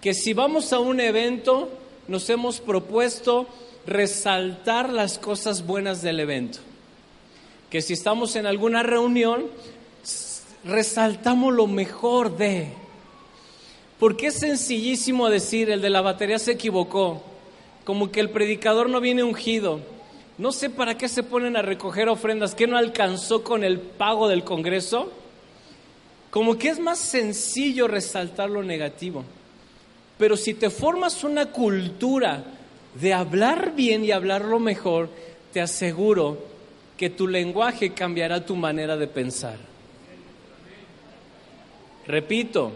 Que 0.00 0.14
si 0.14 0.32
vamos 0.32 0.72
a 0.72 0.78
un 0.78 1.00
evento, 1.00 1.68
nos 2.08 2.28
hemos 2.30 2.60
propuesto 2.60 3.46
resaltar 3.86 4.90
las 4.90 5.18
cosas 5.18 5.66
buenas 5.66 6.02
del 6.02 6.20
evento. 6.20 6.58
Que 7.70 7.82
si 7.82 7.92
estamos 7.92 8.36
en 8.36 8.46
alguna 8.46 8.82
reunión, 8.82 9.46
resaltamos 10.64 11.52
lo 11.52 11.66
mejor 11.66 12.36
de. 12.36 12.68
Porque 13.98 14.28
es 14.28 14.38
sencillísimo 14.38 15.28
decir, 15.28 15.70
el 15.70 15.82
de 15.82 15.90
la 15.90 16.00
batería 16.00 16.38
se 16.38 16.52
equivocó, 16.52 17.22
como 17.84 18.12
que 18.12 18.20
el 18.20 18.30
predicador 18.30 18.88
no 18.88 19.00
viene 19.00 19.24
ungido. 19.24 19.80
No 20.38 20.52
sé 20.52 20.70
para 20.70 20.96
qué 20.96 21.08
se 21.08 21.24
ponen 21.24 21.56
a 21.56 21.62
recoger 21.62 22.08
ofrendas, 22.08 22.54
que 22.54 22.68
no 22.68 22.76
alcanzó 22.76 23.42
con 23.42 23.64
el 23.64 23.80
pago 23.80 24.28
del 24.28 24.44
Congreso. 24.44 25.10
Como 26.30 26.58
que 26.58 26.68
es 26.68 26.78
más 26.78 26.98
sencillo 26.98 27.88
resaltar 27.88 28.50
lo 28.50 28.62
negativo. 28.62 29.24
Pero 30.18 30.36
si 30.36 30.54
te 30.54 30.70
formas 30.70 31.24
una 31.24 31.46
cultura 31.46 32.44
de 32.94 33.14
hablar 33.14 33.74
bien 33.74 34.04
y 34.04 34.10
hablarlo 34.10 34.58
mejor, 34.58 35.08
te 35.52 35.60
aseguro 35.60 36.38
que 36.96 37.10
tu 37.10 37.28
lenguaje 37.28 37.94
cambiará 37.94 38.44
tu 38.44 38.56
manera 38.56 38.96
de 38.96 39.06
pensar. 39.06 39.56
Repito, 42.06 42.72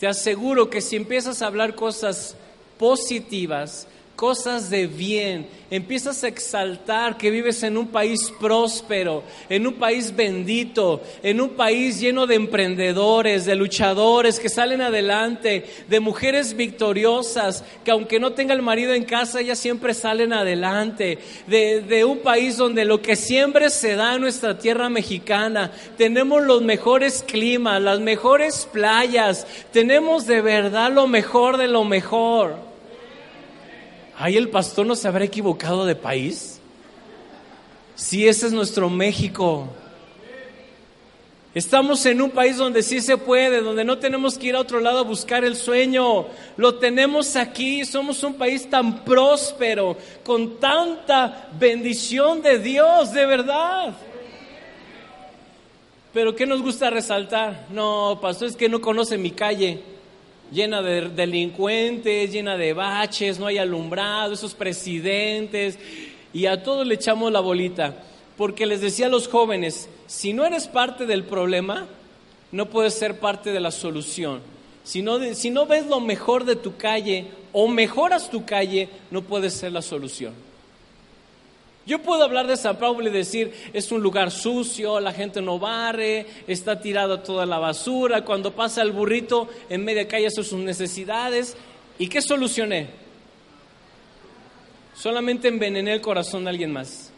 te 0.00 0.08
aseguro 0.08 0.68
que 0.68 0.80
si 0.80 0.96
empiezas 0.96 1.42
a 1.42 1.46
hablar 1.46 1.74
cosas 1.74 2.34
positivas, 2.78 3.86
cosas 4.16 4.70
de 4.70 4.86
bien, 4.86 5.46
empiezas 5.70 6.22
a 6.22 6.28
exaltar 6.28 7.16
que 7.16 7.30
vives 7.30 7.62
en 7.62 7.76
un 7.76 7.88
país 7.88 8.32
próspero, 8.38 9.22
en 9.48 9.66
un 9.66 9.74
país 9.74 10.14
bendito, 10.14 11.02
en 11.22 11.40
un 11.40 11.50
país 11.50 11.98
lleno 11.98 12.26
de 12.26 12.34
emprendedores, 12.34 13.46
de 13.46 13.56
luchadores 13.56 14.38
que 14.38 14.48
salen 14.48 14.82
adelante, 14.82 15.64
de 15.88 16.00
mujeres 16.00 16.54
victoriosas, 16.54 17.64
que 17.84 17.90
aunque 17.90 18.20
no 18.20 18.32
tenga 18.32 18.54
el 18.54 18.62
marido 18.62 18.92
en 18.92 19.04
casa, 19.04 19.40
ellas 19.40 19.58
siempre 19.58 19.94
salen 19.94 20.32
adelante, 20.32 21.18
de, 21.46 21.80
de 21.80 22.04
un 22.04 22.18
país 22.18 22.56
donde 22.56 22.84
lo 22.84 23.00
que 23.00 23.16
siempre 23.16 23.70
se 23.70 23.96
da 23.96 24.14
en 24.14 24.20
nuestra 24.20 24.58
tierra 24.58 24.88
mexicana, 24.88 25.72
tenemos 25.96 26.42
los 26.42 26.62
mejores 26.62 27.24
climas, 27.26 27.80
las 27.80 27.98
mejores 27.98 28.68
playas, 28.70 29.46
tenemos 29.72 30.26
de 30.26 30.42
verdad 30.42 30.92
lo 30.92 31.06
mejor 31.06 31.56
de 31.56 31.68
lo 31.68 31.84
mejor. 31.84 32.71
¿Ay, 34.16 34.36
el 34.36 34.50
pastor 34.50 34.86
no 34.86 34.94
se 34.94 35.08
habrá 35.08 35.24
equivocado 35.24 35.86
de 35.86 35.94
país? 35.94 36.60
Sí, 37.94 38.26
ese 38.26 38.46
es 38.46 38.52
nuestro 38.52 38.90
México. 38.90 39.68
Estamos 41.54 42.04
en 42.06 42.22
un 42.22 42.30
país 42.30 42.56
donde 42.56 42.82
sí 42.82 43.00
se 43.02 43.18
puede, 43.18 43.60
donde 43.60 43.84
no 43.84 43.98
tenemos 43.98 44.38
que 44.38 44.48
ir 44.48 44.56
a 44.56 44.60
otro 44.60 44.80
lado 44.80 45.00
a 45.00 45.04
buscar 45.04 45.44
el 45.44 45.54
sueño. 45.54 46.26
Lo 46.56 46.76
tenemos 46.76 47.36
aquí, 47.36 47.84
somos 47.84 48.22
un 48.22 48.34
país 48.34 48.68
tan 48.70 49.04
próspero, 49.04 49.96
con 50.24 50.58
tanta 50.58 51.50
bendición 51.58 52.40
de 52.40 52.58
Dios, 52.58 53.12
de 53.12 53.26
verdad. 53.26 53.94
Pero 56.14 56.34
¿qué 56.34 56.46
nos 56.46 56.62
gusta 56.62 56.88
resaltar? 56.88 57.66
No, 57.70 58.18
pastor, 58.20 58.48
es 58.48 58.56
que 58.56 58.68
no 58.68 58.80
conoce 58.80 59.18
mi 59.18 59.30
calle 59.30 59.91
llena 60.52 60.82
de 60.82 61.08
delincuentes, 61.08 62.30
llena 62.30 62.56
de 62.56 62.72
baches, 62.72 63.38
no 63.38 63.46
hay 63.46 63.58
alumbrado, 63.58 64.34
esos 64.34 64.54
presidentes, 64.54 65.78
y 66.32 66.46
a 66.46 66.62
todos 66.62 66.86
le 66.86 66.94
echamos 66.94 67.32
la 67.32 67.40
bolita. 67.40 67.96
Porque 68.36 68.66
les 68.66 68.80
decía 68.80 69.06
a 69.06 69.10
los 69.10 69.28
jóvenes, 69.28 69.88
si 70.06 70.32
no 70.32 70.44
eres 70.44 70.68
parte 70.68 71.06
del 71.06 71.24
problema, 71.24 71.86
no 72.50 72.66
puedes 72.66 72.94
ser 72.94 73.18
parte 73.18 73.52
de 73.52 73.60
la 73.60 73.70
solución. 73.70 74.40
Si 74.84 75.00
no, 75.02 75.18
si 75.34 75.50
no 75.50 75.66
ves 75.66 75.86
lo 75.86 76.00
mejor 76.00 76.44
de 76.44 76.56
tu 76.56 76.76
calle 76.76 77.26
o 77.52 77.68
mejoras 77.68 78.30
tu 78.30 78.44
calle, 78.44 78.88
no 79.10 79.22
puedes 79.22 79.52
ser 79.54 79.72
la 79.72 79.82
solución. 79.82 80.34
Yo 81.84 82.00
puedo 82.00 82.22
hablar 82.22 82.46
de 82.46 82.56
San 82.56 82.76
Pablo 82.76 83.08
y 83.08 83.12
decir, 83.12 83.52
es 83.72 83.90
un 83.90 84.02
lugar 84.02 84.30
sucio, 84.30 85.00
la 85.00 85.12
gente 85.12 85.42
no 85.42 85.58
barre, 85.58 86.26
está 86.46 86.80
tirada 86.80 87.22
toda 87.22 87.44
la 87.44 87.58
basura, 87.58 88.24
cuando 88.24 88.52
pasa 88.52 88.82
el 88.82 88.92
burrito 88.92 89.48
en 89.68 89.84
media 89.84 90.06
calle 90.06 90.28
hace 90.28 90.44
sus 90.44 90.60
necesidades. 90.60 91.56
¿Y 91.98 92.08
qué 92.08 92.22
solucioné? 92.22 92.88
Solamente 94.94 95.48
envenené 95.48 95.94
el 95.94 96.00
corazón 96.00 96.44
de 96.44 96.50
alguien 96.50 96.72
más. 96.72 97.12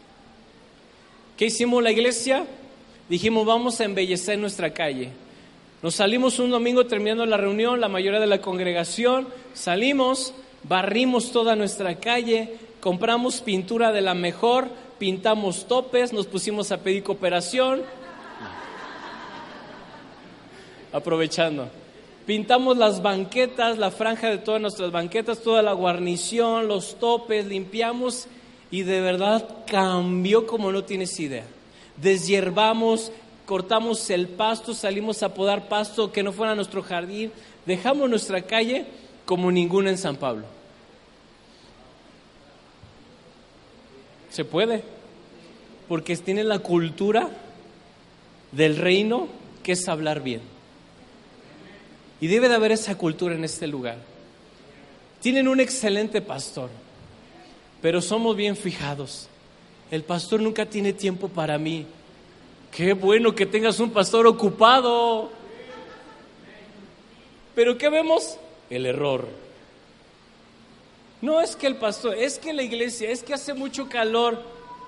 ¿Qué 1.37 1.45
hicimos 1.45 1.83
la 1.83 1.91
iglesia? 1.91 2.45
Dijimos, 3.07 3.45
vamos 3.45 3.79
a 3.79 3.85
embellecer 3.85 4.39
nuestra 4.39 4.73
calle. 4.73 5.11
Nos 5.83 5.95
salimos 5.95 6.39
un 6.39 6.49
domingo 6.49 6.87
terminando 6.87 7.25
la 7.27 7.37
reunión, 7.37 7.79
la 7.79 7.89
mayoría 7.89 8.19
de 8.19 8.25
la 8.25 8.41
congregación, 8.41 9.27
salimos, 9.53 10.33
barrimos 10.63 11.31
toda 11.31 11.55
nuestra 11.55 11.99
calle, 11.99 12.55
compramos 12.85 13.41
pintura 13.41 13.91
de 13.91 14.01
la 14.01 14.13
mejor, 14.13 14.69
pintamos 14.99 15.65
topes, 15.67 16.13
nos 16.13 16.27
pusimos 16.27 16.71
a 16.71 16.77
pedir 16.77 17.01
cooperación. 17.01 17.81
Aprovechando. 20.93 21.67
Pintamos 22.27 22.77
las 22.77 23.01
banquetas, 23.01 23.79
la 23.79 23.89
franja 23.89 24.29
de 24.29 24.37
todas 24.37 24.61
nuestras 24.61 24.91
banquetas, 24.91 25.39
toda 25.39 25.63
la 25.63 25.73
guarnición, 25.73 26.67
los 26.67 26.99
topes, 26.99 27.47
limpiamos 27.47 28.27
y 28.69 28.83
de 28.83 29.01
verdad 29.01 29.49
cambió 29.65 30.45
como 30.45 30.71
no 30.71 30.83
tienes 30.83 31.19
idea. 31.19 31.45
Deshiervamos, 31.97 33.11
cortamos 33.47 34.11
el 34.11 34.27
pasto, 34.27 34.75
salimos 34.75 35.23
a 35.23 35.33
podar 35.33 35.69
pasto 35.69 36.11
que 36.11 36.21
no 36.21 36.31
fuera 36.31 36.53
nuestro 36.53 36.83
jardín, 36.83 37.31
dejamos 37.65 38.07
nuestra 38.11 38.43
calle 38.43 38.85
como 39.25 39.51
ninguna 39.51 39.89
en 39.89 39.97
San 39.97 40.17
Pablo. 40.17 40.54
Se 44.35 44.43
puede, 44.43 44.83
porque 45.87 46.17
tiene 46.17 46.43
la 46.43 46.59
cultura 46.59 47.29
del 48.51 48.75
reino 48.75 49.29
que 49.63 49.71
es 49.71 49.87
hablar 49.87 50.21
bien. 50.21 50.41
Y 52.19 52.27
debe 52.27 52.49
de 52.49 52.55
haber 52.55 52.73
esa 52.73 52.97
cultura 52.97 53.33
en 53.33 53.45
este 53.45 53.65
lugar. 53.65 53.95
Tienen 55.21 55.47
un 55.47 55.61
excelente 55.61 56.19
pastor, 56.19 56.69
pero 57.81 58.01
somos 58.01 58.35
bien 58.35 58.57
fijados. 58.57 59.29
El 59.89 60.03
pastor 60.03 60.41
nunca 60.41 60.65
tiene 60.65 60.91
tiempo 60.91 61.29
para 61.29 61.57
mí. 61.57 61.85
Qué 62.75 62.91
bueno 62.91 63.33
que 63.33 63.45
tengas 63.45 63.79
un 63.79 63.91
pastor 63.91 64.27
ocupado. 64.27 65.31
Pero 67.55 67.77
¿qué 67.77 67.87
vemos? 67.87 68.37
El 68.69 68.85
error. 68.85 69.44
No 71.25 71.41
es 71.41 71.55
que 71.55 71.65
el 71.65 71.77
pastor, 71.77 72.15
es 72.19 72.37
que 72.37 72.53
la 72.53 72.61
iglesia, 72.61 73.09
es 73.09 73.23
que 73.23 73.33
hace 73.33 73.55
mucho 73.55 73.89
calor. 73.89 74.39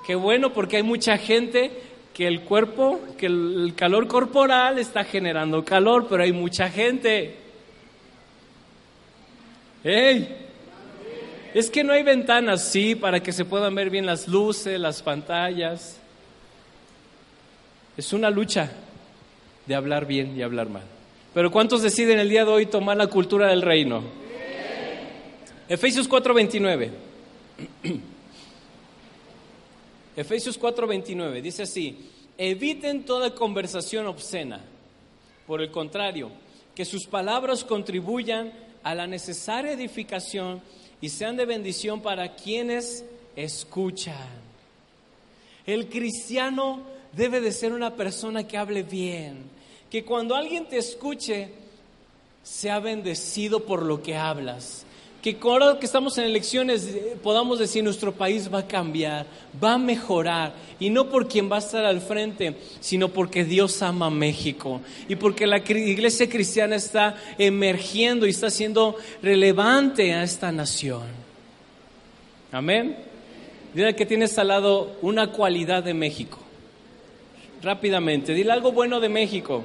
Qué 0.05 0.13
bueno 0.13 0.53
porque 0.53 0.77
hay 0.77 0.83
mucha 0.83 1.17
gente 1.17 1.71
que 2.13 2.27
el 2.27 2.41
cuerpo, 2.41 2.99
que 3.17 3.25
el 3.25 3.73
calor 3.75 4.07
corporal 4.07 4.77
está 4.77 5.03
generando 5.03 5.65
calor, 5.65 6.05
pero 6.07 6.21
hay 6.21 6.33
mucha 6.33 6.69
gente. 6.69 7.37
¡Ey! 9.83 10.37
Es 11.55 11.71
que 11.71 11.83
no 11.83 11.93
hay 11.93 12.03
ventanas, 12.03 12.71
sí, 12.71 12.93
para 12.93 13.19
que 13.19 13.33
se 13.33 13.43
puedan 13.43 13.73
ver 13.73 13.89
bien 13.89 14.05
las 14.05 14.27
luces, 14.27 14.79
las 14.79 15.01
pantallas. 15.01 15.97
Es 17.97 18.13
una 18.13 18.29
lucha 18.29 18.71
de 19.65 19.73
hablar 19.73 20.05
bien 20.05 20.37
y 20.37 20.43
hablar 20.43 20.69
mal. 20.69 20.83
Pero 21.33 21.49
¿cuántos 21.49 21.81
deciden 21.81 22.19
el 22.19 22.29
día 22.29 22.45
de 22.45 22.51
hoy 22.51 22.67
tomar 22.67 22.95
la 22.95 23.07
cultura 23.07 23.47
del 23.47 23.63
reino? 23.63 24.26
Efesios 25.69 26.09
4:29. 26.09 26.91
Efesios 30.15 30.59
4:29 30.59 31.41
dice 31.41 31.63
así, 31.63 31.97
eviten 32.37 33.03
toda 33.03 33.35
conversación 33.35 34.07
obscena. 34.07 34.61
Por 35.45 35.61
el 35.61 35.69
contrario, 35.71 36.31
que 36.73 36.85
sus 36.85 37.05
palabras 37.05 37.63
contribuyan 37.63 38.53
a 38.83 38.95
la 38.95 39.07
necesaria 39.07 39.73
edificación 39.73 40.61
y 41.01 41.09
sean 41.09 41.37
de 41.37 41.45
bendición 41.45 42.01
para 42.01 42.35
quienes 42.35 43.05
escuchan. 43.35 44.47
El 45.65 45.89
cristiano 45.89 46.81
debe 47.13 47.41
de 47.41 47.51
ser 47.51 47.73
una 47.73 47.95
persona 47.95 48.47
que 48.47 48.57
hable 48.57 48.83
bien, 48.83 49.43
que 49.89 50.05
cuando 50.05 50.35
alguien 50.35 50.67
te 50.67 50.77
escuche, 50.77 51.49
sea 52.43 52.79
bendecido 52.79 53.65
por 53.65 53.83
lo 53.83 54.01
que 54.01 54.15
hablas, 54.15 54.85
que 55.33 55.47
ahora 55.47 55.77
que 55.79 55.85
estamos 55.85 56.17
en 56.17 56.25
elecciones 56.25 56.87
eh, 56.87 57.17
podamos 57.21 57.59
decir 57.59 57.83
nuestro 57.83 58.11
país 58.11 58.51
va 58.53 58.59
a 58.59 58.67
cambiar, 58.67 59.25
va 59.61 59.73
a 59.73 59.77
mejorar, 59.77 60.53
y 60.79 60.89
no 60.89 61.09
por 61.09 61.27
quien 61.27 61.51
va 61.51 61.57
a 61.57 61.59
estar 61.59 61.85
al 61.85 62.01
frente, 62.01 62.55
sino 62.79 63.09
porque 63.09 63.43
Dios 63.43 63.81
ama 63.81 64.07
a 64.07 64.09
México 64.11 64.81
y 65.07 65.15
porque 65.15 65.47
la 65.47 65.57
iglesia 65.57 66.29
cristiana 66.29 66.75
está 66.75 67.15
emergiendo 67.37 68.27
y 68.27 68.29
está 68.29 68.49
siendo 68.49 68.95
relevante 69.21 70.13
a 70.13 70.23
esta 70.23 70.51
nación. 70.51 71.03
Amén. 72.51 72.97
Dile 73.73 73.95
que 73.95 74.05
tienes 74.05 74.37
al 74.37 74.47
lado 74.49 74.97
una 75.01 75.31
cualidad 75.31 75.83
de 75.83 75.93
México. 75.93 76.39
Rápidamente, 77.61 78.33
dile 78.33 78.51
algo 78.51 78.71
bueno 78.71 78.99
de 78.99 79.09
México. 79.09 79.63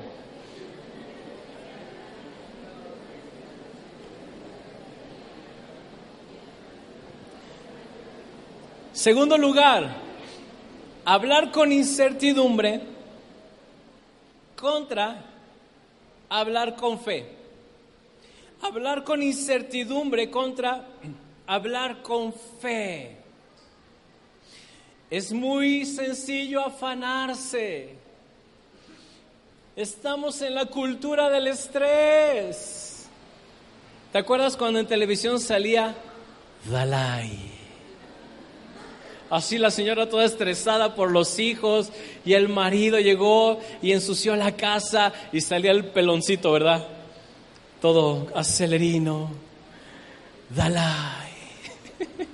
Segundo 9.03 9.37
lugar, 9.37 9.97
hablar 11.05 11.51
con 11.51 11.73
incertidumbre 11.73 12.81
contra 14.55 15.25
hablar 16.29 16.77
con 16.77 17.01
fe. 17.01 17.27
Hablar 18.61 19.03
con 19.03 19.21
incertidumbre 19.21 20.31
contra 20.31 20.87
hablar 21.49 22.01
con 22.03 22.33
fe. 22.61 23.17
Es 25.11 25.33
muy 25.33 25.85
sencillo 25.85 26.65
afanarse. 26.65 27.97
Estamos 29.75 30.41
en 30.43 30.55
la 30.55 30.67
cultura 30.67 31.29
del 31.29 31.49
estrés. 31.49 33.09
¿Te 34.12 34.19
acuerdas 34.19 34.57
cuando 34.57 34.79
en 34.79 34.87
televisión 34.87 35.41
salía 35.41 35.93
Dalai? 36.71 37.52
Así 39.33 39.57
la 39.57 39.71
señora 39.71 40.11
toda 40.11 40.27
estresada 40.27 40.95
por 40.95 41.11
los 41.11 41.38
hijos 41.38 41.88
y 42.23 42.35
el 42.35 42.51
marido 42.51 43.01
llegó 43.01 43.61
y 43.81 43.92
ensució 43.92 44.37
la 44.37 44.57
casa 44.57 45.11
y 45.33 45.40
salía 45.40 45.71
el 45.71 45.87
peloncito, 45.87 46.53
¿verdad? 46.53 46.87
Todo 47.81 48.27
acelerino. 48.35 49.31
Dalai. 50.51 51.33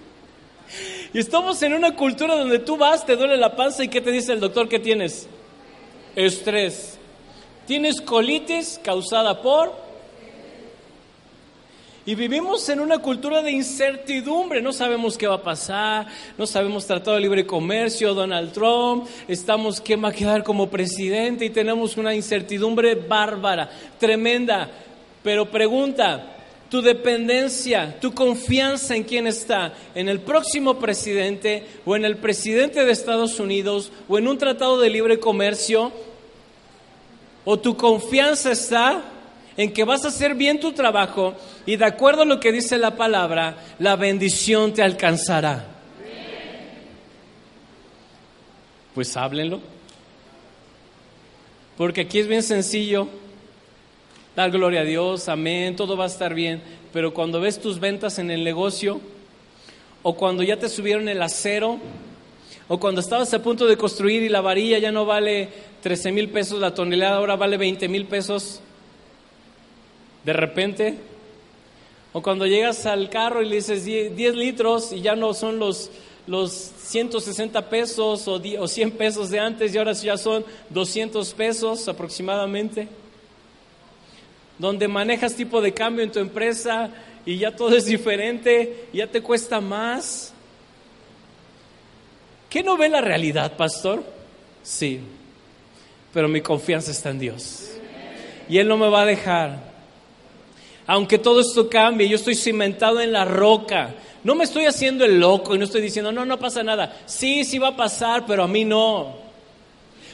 Y 1.14 1.20
estamos 1.20 1.62
en 1.62 1.72
una 1.72 1.94
cultura 1.94 2.36
donde 2.36 2.58
tú 2.58 2.76
vas, 2.76 3.06
te 3.06 3.16
duele 3.16 3.36
la 3.36 3.54
panza 3.54 3.84
y 3.84 3.88
¿qué 3.88 4.00
te 4.00 4.10
dice 4.10 4.32
el 4.32 4.40
doctor 4.40 4.68
que 4.68 4.80
tienes? 4.80 5.28
Estrés. 6.16 6.98
Tienes 7.66 8.00
colitis 8.00 8.80
causada 8.82 9.40
por 9.40 9.72
y 12.08 12.14
vivimos 12.14 12.66
en 12.70 12.80
una 12.80 13.00
cultura 13.00 13.42
de 13.42 13.50
incertidumbre, 13.50 14.62
no 14.62 14.72
sabemos 14.72 15.18
qué 15.18 15.26
va 15.26 15.34
a 15.34 15.42
pasar, 15.42 16.06
no 16.38 16.46
sabemos 16.46 16.86
tratado 16.86 17.16
de 17.16 17.20
libre 17.20 17.44
comercio, 17.44 18.14
Donald 18.14 18.50
Trump, 18.50 19.06
estamos 19.28 19.78
quién 19.78 20.02
va 20.02 20.08
a 20.08 20.12
quedar 20.12 20.42
como 20.42 20.70
presidente 20.70 21.44
y 21.44 21.50
tenemos 21.50 21.98
una 21.98 22.14
incertidumbre 22.14 22.94
bárbara, 22.94 23.68
tremenda. 23.98 24.70
Pero 25.22 25.50
pregunta, 25.50 26.34
tu 26.70 26.80
dependencia, 26.80 28.00
tu 28.00 28.14
confianza 28.14 28.96
en 28.96 29.04
quién 29.04 29.26
está, 29.26 29.74
en 29.94 30.08
el 30.08 30.20
próximo 30.20 30.78
presidente 30.78 31.66
o 31.84 31.94
en 31.94 32.06
el 32.06 32.16
presidente 32.16 32.86
de 32.86 32.90
Estados 32.90 33.38
Unidos 33.38 33.92
o 34.08 34.16
en 34.16 34.28
un 34.28 34.38
tratado 34.38 34.80
de 34.80 34.88
libre 34.88 35.20
comercio, 35.20 35.92
o 37.44 37.58
tu 37.58 37.76
confianza 37.76 38.52
está 38.52 39.04
en 39.58 39.72
que 39.72 39.82
vas 39.84 40.04
a 40.04 40.08
hacer 40.08 40.36
bien 40.36 40.60
tu 40.60 40.72
trabajo 40.72 41.34
y 41.66 41.76
de 41.76 41.84
acuerdo 41.84 42.22
a 42.22 42.24
lo 42.24 42.38
que 42.38 42.52
dice 42.52 42.78
la 42.78 42.96
palabra, 42.96 43.56
la 43.80 43.96
bendición 43.96 44.72
te 44.72 44.82
alcanzará. 44.82 45.66
Pues 48.94 49.16
háblenlo. 49.16 49.60
Porque 51.76 52.02
aquí 52.02 52.20
es 52.20 52.28
bien 52.28 52.44
sencillo. 52.44 53.08
Dar 54.36 54.52
gloria 54.52 54.82
a 54.82 54.84
Dios, 54.84 55.28
amén, 55.28 55.74
todo 55.74 55.96
va 55.96 56.04
a 56.04 56.08
estar 56.08 56.34
bien. 56.34 56.62
Pero 56.92 57.12
cuando 57.12 57.40
ves 57.40 57.60
tus 57.60 57.80
ventas 57.80 58.20
en 58.20 58.30
el 58.30 58.44
negocio, 58.44 59.00
o 60.04 60.14
cuando 60.14 60.44
ya 60.44 60.56
te 60.56 60.68
subieron 60.68 61.08
el 61.08 61.20
acero, 61.20 61.80
o 62.68 62.78
cuando 62.78 63.00
estabas 63.00 63.34
a 63.34 63.42
punto 63.42 63.66
de 63.66 63.76
construir 63.76 64.22
y 64.22 64.28
la 64.28 64.40
varilla 64.40 64.78
ya 64.78 64.92
no 64.92 65.04
vale 65.04 65.48
13 65.82 66.12
mil 66.12 66.28
pesos 66.28 66.60
la 66.60 66.74
tonelada, 66.74 67.16
ahora 67.16 67.34
vale 67.34 67.56
20 67.56 67.88
mil 67.88 68.06
pesos, 68.06 68.60
de 70.24 70.32
repente. 70.32 70.98
O 72.12 72.22
cuando 72.22 72.46
llegas 72.46 72.86
al 72.86 73.10
carro 73.10 73.42
y 73.42 73.48
le 73.48 73.56
dices 73.56 73.84
10 73.84 74.34
litros 74.34 74.92
y 74.92 75.02
ya 75.02 75.14
no 75.14 75.34
son 75.34 75.58
los, 75.58 75.90
los 76.26 76.52
160 76.52 77.68
pesos 77.68 78.26
o, 78.26 78.40
o 78.58 78.68
100 78.68 78.90
pesos 78.92 79.30
de 79.30 79.40
antes 79.40 79.74
y 79.74 79.78
ahora 79.78 79.92
ya 79.92 80.16
son 80.16 80.44
200 80.70 81.34
pesos 81.34 81.86
aproximadamente. 81.86 82.88
Donde 84.58 84.88
manejas 84.88 85.34
tipo 85.34 85.60
de 85.60 85.72
cambio 85.72 86.02
en 86.02 86.10
tu 86.10 86.18
empresa 86.18 86.90
y 87.24 87.36
ya 87.38 87.54
todo 87.54 87.76
es 87.76 87.84
diferente, 87.84 88.86
ya 88.92 89.06
te 89.06 89.20
cuesta 89.20 89.60
más. 89.60 90.32
¿Qué 92.48 92.62
no 92.62 92.78
ve 92.78 92.88
la 92.88 93.02
realidad, 93.02 93.56
pastor? 93.56 94.02
Sí, 94.62 95.00
pero 96.12 96.26
mi 96.26 96.40
confianza 96.40 96.90
está 96.90 97.10
en 97.10 97.18
Dios. 97.18 97.70
Y 98.48 98.56
Él 98.58 98.66
no 98.66 98.78
me 98.78 98.88
va 98.88 99.02
a 99.02 99.06
dejar 99.06 99.67
aunque 100.88 101.18
todo 101.18 101.40
esto 101.42 101.68
cambie, 101.68 102.08
yo 102.08 102.16
estoy 102.16 102.34
cimentado 102.34 103.02
en 103.02 103.12
la 103.12 103.26
roca. 103.26 103.94
No 104.24 104.34
me 104.34 104.44
estoy 104.44 104.64
haciendo 104.64 105.04
el 105.04 105.20
loco 105.20 105.54
y 105.54 105.58
no 105.58 105.66
estoy 105.66 105.82
diciendo, 105.82 106.10
no, 106.10 106.24
no 106.24 106.38
pasa 106.38 106.62
nada. 106.62 106.96
Sí, 107.04 107.44
sí 107.44 107.58
va 107.58 107.68
a 107.68 107.76
pasar, 107.76 108.24
pero 108.26 108.42
a 108.42 108.48
mí 108.48 108.64
no. 108.64 109.14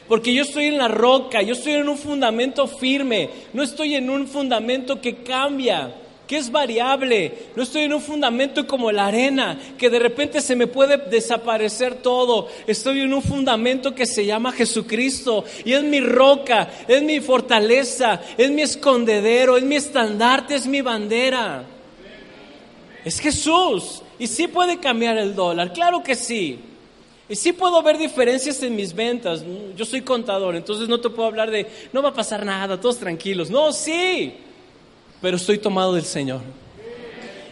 Porque 0.09 0.35
yo 0.35 0.43
estoy 0.43 0.65
en 0.67 0.79
la 0.79 0.89
roca, 0.89 1.43
yo 1.43 1.53
estoy 1.53 1.75
en 1.75 1.89
un 1.89 1.97
fundamento 1.97 2.67
firme, 2.67 3.31
no 3.53 3.63
estoy 3.63 3.95
en 3.95 4.11
un 4.11 4.27
fundamento 4.27 5.01
que 5.01 5.23
cambia 5.23 5.95
que 6.35 6.41
es 6.41 6.51
variable. 6.51 7.33
No 7.55 7.63
estoy 7.63 7.83
en 7.83 7.93
un 7.93 8.03
fundamento 8.03 8.67
como 8.67 8.91
la 8.91 9.07
arena, 9.07 9.57
que 9.79 9.89
de 9.89 10.01
repente 10.01 10.41
se 10.41 10.57
me 10.57 10.67
puede 10.67 10.97
desaparecer 10.97 12.03
todo. 12.03 12.49
Estoy 12.67 13.03
en 13.03 13.15
un 13.15 13.23
fundamento 13.23 13.95
que 13.95 14.05
se 14.05 14.27
llama 14.27 14.51
Jesucristo 14.51 15.45
y 15.65 15.75
es 15.75 15.85
mi 15.85 16.01
roca, 16.01 16.69
es 16.89 17.05
mi 17.05 17.21
fortaleza, 17.21 18.21
es 18.37 18.51
mi 18.51 18.63
escondedero, 18.63 19.57
es 19.57 19.63
mi 19.63 19.77
estandarte, 19.77 20.57
es 20.57 20.67
mi 20.67 20.81
bandera. 20.81 21.67
Es 23.05 23.21
Jesús. 23.21 24.03
Y 24.19 24.27
sí 24.27 24.49
puede 24.49 24.81
cambiar 24.81 25.17
el 25.19 25.37
dólar, 25.37 25.73
claro 25.73 26.03
que 26.03 26.17
sí. 26.17 26.59
Y 27.29 27.37
sí 27.37 27.53
puedo 27.53 27.81
ver 27.81 27.97
diferencias 27.97 28.61
en 28.65 28.75
mis 28.75 28.93
ventas. 28.93 29.45
Yo 29.77 29.85
soy 29.85 30.01
contador, 30.01 30.57
entonces 30.57 30.89
no 30.89 30.99
te 30.99 31.11
puedo 31.11 31.29
hablar 31.29 31.53
de, 31.53 31.69
no 31.93 32.03
va 32.03 32.09
a 32.09 32.15
pasar 32.15 32.45
nada, 32.45 32.81
todos 32.81 32.99
tranquilos. 32.99 33.51
No, 33.51 33.73
sí 33.73 34.35
pero 35.25 35.39
estoy 35.39 35.57
tomado 35.57 35.95
del 35.95 36.05
Señor. 36.05 36.43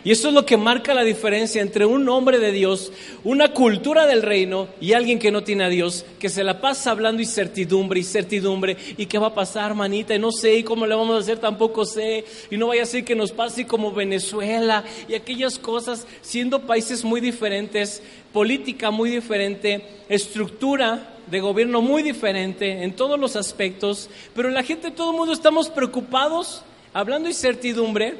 Y 0.04 0.10
eso 0.10 0.28
es 0.28 0.34
lo 0.34 0.44
que 0.44 0.58
marca 0.58 0.92
la 0.92 1.04
diferencia 1.04 1.62
entre 1.62 1.86
un 1.86 2.06
hombre 2.10 2.38
de 2.38 2.52
Dios, 2.52 2.92
una 3.24 3.54
cultura 3.54 4.04
del 4.04 4.20
reino 4.20 4.68
y 4.78 4.92
alguien 4.92 5.18
que 5.18 5.30
no 5.30 5.42
tiene 5.42 5.64
a 5.64 5.70
Dios, 5.70 6.04
que 6.18 6.28
se 6.28 6.44
la 6.44 6.60
pasa 6.60 6.90
hablando 6.90 7.22
incertidumbre, 7.22 7.98
incertidumbre, 7.98 8.76
y 8.98 9.06
qué 9.06 9.16
va 9.16 9.28
a 9.28 9.34
pasar, 9.34 9.74
manita, 9.74 10.14
y 10.14 10.18
no 10.18 10.32
sé, 10.32 10.56
y 10.56 10.62
cómo 10.64 10.86
le 10.86 10.94
vamos 10.94 11.16
a 11.16 11.20
hacer, 11.20 11.38
tampoco 11.38 11.86
sé, 11.86 12.26
y 12.50 12.58
no 12.58 12.66
vaya 12.66 12.82
a 12.82 12.84
ser 12.84 13.06
que 13.06 13.14
nos 13.14 13.32
pase 13.32 13.66
como 13.66 13.90
Venezuela 13.90 14.84
y 15.08 15.14
aquellas 15.14 15.58
cosas, 15.58 16.06
siendo 16.20 16.66
países 16.66 17.02
muy 17.02 17.22
diferentes, 17.22 18.02
política 18.34 18.90
muy 18.90 19.08
diferente, 19.08 19.82
estructura 20.10 21.16
de 21.26 21.40
gobierno 21.40 21.80
muy 21.80 22.02
diferente 22.02 22.82
en 22.84 22.94
todos 22.94 23.18
los 23.18 23.34
aspectos, 23.34 24.10
pero 24.34 24.50
la 24.50 24.62
gente, 24.62 24.90
todo 24.90 25.12
el 25.12 25.16
mundo 25.16 25.32
estamos 25.32 25.70
preocupados 25.70 26.64
Hablando 26.94 27.24
de 27.24 27.32
incertidumbre, 27.32 28.14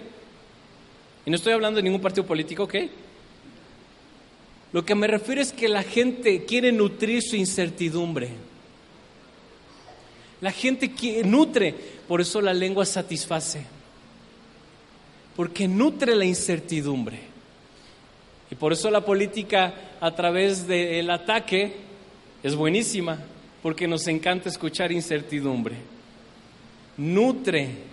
y 1.27 1.31
no 1.31 1.37
estoy 1.37 1.53
hablando 1.53 1.77
de 1.77 1.83
ningún 1.83 2.01
partido 2.01 2.27
político, 2.27 2.65
¿ok? 2.65 2.75
Lo 4.73 4.85
que 4.85 4.95
me 4.95 5.07
refiero 5.07 5.41
es 5.43 5.53
que 5.53 5.69
la 5.69 5.83
gente 5.83 6.45
quiere 6.45 6.73
nutrir 6.73 7.23
su 7.23 7.37
incertidumbre. 7.37 8.31
La 10.41 10.51
gente 10.51 10.91
nutre, 11.25 11.75
por 12.09 12.21
eso 12.21 12.41
la 12.41 12.55
lengua 12.55 12.87
satisface. 12.87 13.65
Porque 15.37 15.69
nutre 15.69 16.17
la 16.17 16.25
incertidumbre. 16.25 17.21
Y 18.51 18.55
por 18.55 18.73
eso 18.73 18.91
la 18.91 19.05
política 19.05 19.75
a 20.01 20.15
través 20.15 20.67
del 20.67 21.11
ataque 21.11 21.77
es 22.43 22.55
buenísima, 22.57 23.19
porque 23.63 23.87
nos 23.87 24.07
encanta 24.09 24.49
escuchar 24.49 24.91
incertidumbre. 24.91 25.77
Nutre 26.97 27.92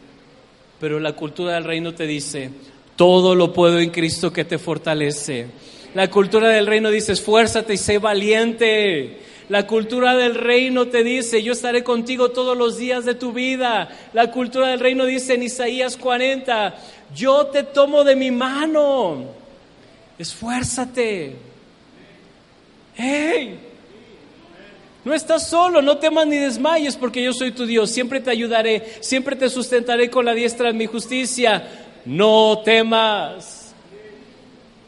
pero 0.80 1.00
la 1.00 1.14
cultura 1.14 1.54
del 1.54 1.64
reino 1.64 1.94
te 1.94 2.08
dice, 2.08 2.52
todo 2.96 3.36
lo 3.36 3.54
puedo 3.54 3.80
en 3.80 3.90
Cristo 3.90 4.32
que 4.32 4.46
te 4.46 4.58
fortalece. 4.58 5.48
La 5.94 6.10
cultura 6.10 6.50
del 6.50 6.68
reino 6.68 6.92
dice, 6.92 7.14
esfuérzate 7.14 7.74
y 7.74 7.78
sé 7.78 7.98
valiente. 7.98 9.20
La 9.50 9.66
cultura 9.66 10.16
del 10.16 10.36
reino 10.36 10.88
te 10.88 11.04
dice, 11.04 11.42
yo 11.42 11.54
estaré 11.54 11.84
contigo 11.84 12.30
todos 12.30 12.56
los 12.56 12.78
días 12.78 13.06
de 13.06 13.16
tu 13.16 13.34
vida. 13.34 13.90
La 14.14 14.32
cultura 14.32 14.68
del 14.68 14.80
reino 14.80 15.06
dice 15.06 15.34
en 15.34 15.44
Isaías 15.44 15.98
40, 15.98 16.76
yo 17.16 17.48
te 17.48 17.64
tomo 17.64 18.04
de 18.04 18.16
mi 18.16 18.30
mano. 18.30 19.26
Esfuérzate. 20.20 21.36
No 25.06 25.14
estás 25.14 25.48
solo, 25.48 25.82
no 25.82 25.98
temas 25.98 26.28
ni 26.28 26.38
desmayes 26.38 26.98
porque 26.98 27.24
yo 27.24 27.32
soy 27.34 27.52
tu 27.52 27.66
Dios, 27.66 27.90
siempre 27.90 28.20
te 28.20 28.32
ayudaré, 28.32 28.84
siempre 29.00 29.36
te 29.36 29.50
sustentaré 29.50 30.10
con 30.10 30.26
la 30.26 30.34
diestra 30.34 30.68
de 30.68 30.74
mi 30.74 30.88
justicia. 30.88 31.68
No 32.06 32.62
temas. 32.66 33.74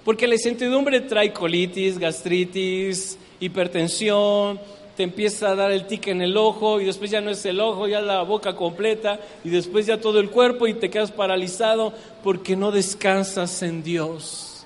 Porque 0.03 0.27
la 0.27 0.35
incertidumbre 0.35 1.01
trae 1.01 1.31
colitis, 1.31 1.97
gastritis, 1.97 3.17
hipertensión, 3.39 4.59
te 4.97 5.03
empieza 5.03 5.49
a 5.49 5.55
dar 5.55 5.71
el 5.71 5.85
tic 5.85 6.07
en 6.07 6.21
el 6.21 6.35
ojo 6.35 6.81
y 6.81 6.85
después 6.85 7.09
ya 7.11 7.21
no 7.21 7.29
es 7.29 7.45
el 7.45 7.59
ojo, 7.59 7.87
ya 7.87 8.01
la 8.01 8.23
boca 8.23 8.55
completa 8.55 9.19
y 9.43 9.49
después 9.49 9.85
ya 9.85 10.01
todo 10.01 10.19
el 10.19 10.29
cuerpo 10.29 10.67
y 10.67 10.73
te 10.73 10.89
quedas 10.89 11.11
paralizado 11.11 11.93
porque 12.23 12.55
no 12.55 12.71
descansas 12.71 13.61
en 13.61 13.83
Dios. 13.83 14.65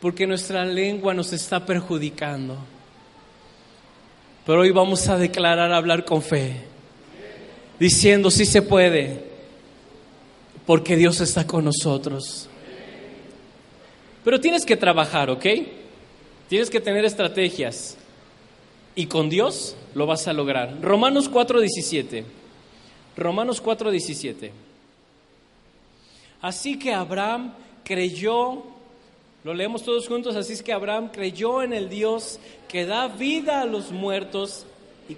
Porque 0.00 0.26
nuestra 0.26 0.64
lengua 0.64 1.12
nos 1.12 1.32
está 1.32 1.66
perjudicando. 1.66 2.56
Pero 4.46 4.60
hoy 4.60 4.70
vamos 4.70 5.08
a 5.08 5.18
declarar 5.18 5.72
hablar 5.72 6.04
con 6.04 6.22
fe, 6.22 6.54
diciendo 7.80 8.30
sí 8.30 8.46
se 8.46 8.62
puede, 8.62 9.24
porque 10.64 10.96
Dios 10.96 11.20
está 11.20 11.44
con 11.44 11.64
nosotros. 11.64 12.48
Pero 14.24 14.40
tienes 14.40 14.64
que 14.64 14.76
trabajar, 14.76 15.30
¿ok? 15.30 15.44
Tienes 16.48 16.70
que 16.70 16.80
tener 16.80 17.04
estrategias. 17.04 17.96
Y 18.94 19.06
con 19.06 19.28
Dios 19.28 19.76
lo 19.94 20.06
vas 20.06 20.28
a 20.28 20.32
lograr. 20.32 20.80
Romanos 20.80 21.28
4:17. 21.28 22.24
Romanos 23.16 23.60
4:17. 23.60 24.52
Así 26.40 26.78
que 26.78 26.94
Abraham 26.94 27.52
creyó 27.82 28.62
lo 29.46 29.54
leemos 29.54 29.84
todos 29.84 30.08
juntos, 30.08 30.34
así 30.34 30.54
es 30.54 30.62
que 30.64 30.72
Abraham 30.72 31.08
creyó 31.12 31.62
en 31.62 31.72
el 31.72 31.88
Dios 31.88 32.40
que 32.66 32.84
da 32.84 33.06
vida 33.06 33.60
a 33.60 33.64
los 33.64 33.92
muertos. 33.92 34.66
Y... 35.08 35.16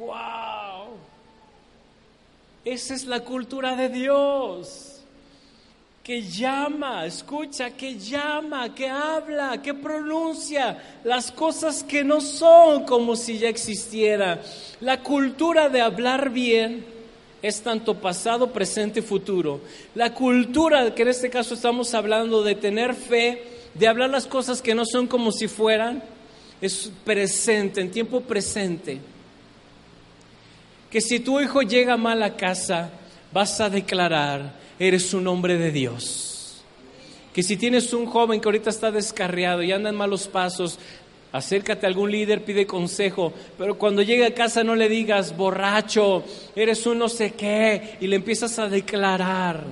¡Wow! 0.00 0.96
Esa 2.64 2.94
es 2.94 3.04
la 3.06 3.20
cultura 3.20 3.76
de 3.76 3.88
Dios. 3.90 4.88
que 6.02 6.20
llama, 6.22 7.06
escucha, 7.06 7.70
que 7.70 7.96
llama, 7.96 8.74
que 8.74 8.88
habla, 8.88 9.62
que 9.62 9.72
pronuncia 9.72 10.82
las 11.04 11.30
cosas 11.30 11.84
que 11.84 12.02
no 12.02 12.20
son 12.20 12.86
como 12.86 13.14
si 13.14 13.38
ya 13.38 13.48
existiera. 13.48 14.42
La 14.80 15.00
cultura 15.00 15.68
de 15.68 15.80
hablar 15.80 16.30
bien 16.30 17.01
es 17.42 17.60
tanto 17.60 17.94
pasado, 17.94 18.52
presente 18.52 19.00
y 19.00 19.02
futuro. 19.02 19.60
La 19.94 20.14
cultura, 20.14 20.94
que 20.94 21.02
en 21.02 21.08
este 21.08 21.28
caso 21.28 21.54
estamos 21.54 21.92
hablando 21.92 22.42
de 22.42 22.54
tener 22.54 22.94
fe, 22.94 23.42
de 23.74 23.88
hablar 23.88 24.10
las 24.10 24.26
cosas 24.26 24.62
que 24.62 24.74
no 24.74 24.84
son 24.86 25.08
como 25.08 25.32
si 25.32 25.48
fueran, 25.48 26.02
es 26.60 26.92
presente, 27.04 27.80
en 27.80 27.90
tiempo 27.90 28.20
presente. 28.20 29.00
Que 30.88 31.00
si 31.00 31.18
tu 31.18 31.40
hijo 31.40 31.62
llega 31.62 31.96
mal 31.96 32.22
a 32.22 32.36
casa, 32.36 32.90
vas 33.32 33.60
a 33.60 33.68
declarar, 33.68 34.54
eres 34.78 35.12
un 35.12 35.26
hombre 35.26 35.58
de 35.58 35.72
Dios. 35.72 36.62
Que 37.34 37.42
si 37.42 37.56
tienes 37.56 37.92
un 37.92 38.06
joven 38.06 38.40
que 38.40 38.46
ahorita 38.46 38.70
está 38.70 38.92
descarriado 38.92 39.62
y 39.62 39.72
anda 39.72 39.90
en 39.90 39.96
malos 39.96 40.28
pasos, 40.28 40.78
acércate 41.32 41.86
a 41.86 41.88
algún 41.88 42.10
líder, 42.10 42.44
pide 42.44 42.66
consejo, 42.66 43.32
pero 43.58 43.78
cuando 43.78 44.02
llegue 44.02 44.26
a 44.26 44.34
casa 44.34 44.62
no 44.62 44.74
le 44.74 44.88
digas, 44.88 45.36
borracho, 45.36 46.22
eres 46.54 46.86
un 46.86 46.98
no 46.98 47.08
sé 47.08 47.32
qué, 47.32 47.96
y 48.00 48.06
le 48.06 48.16
empiezas 48.16 48.58
a 48.58 48.68
declarar, 48.68 49.64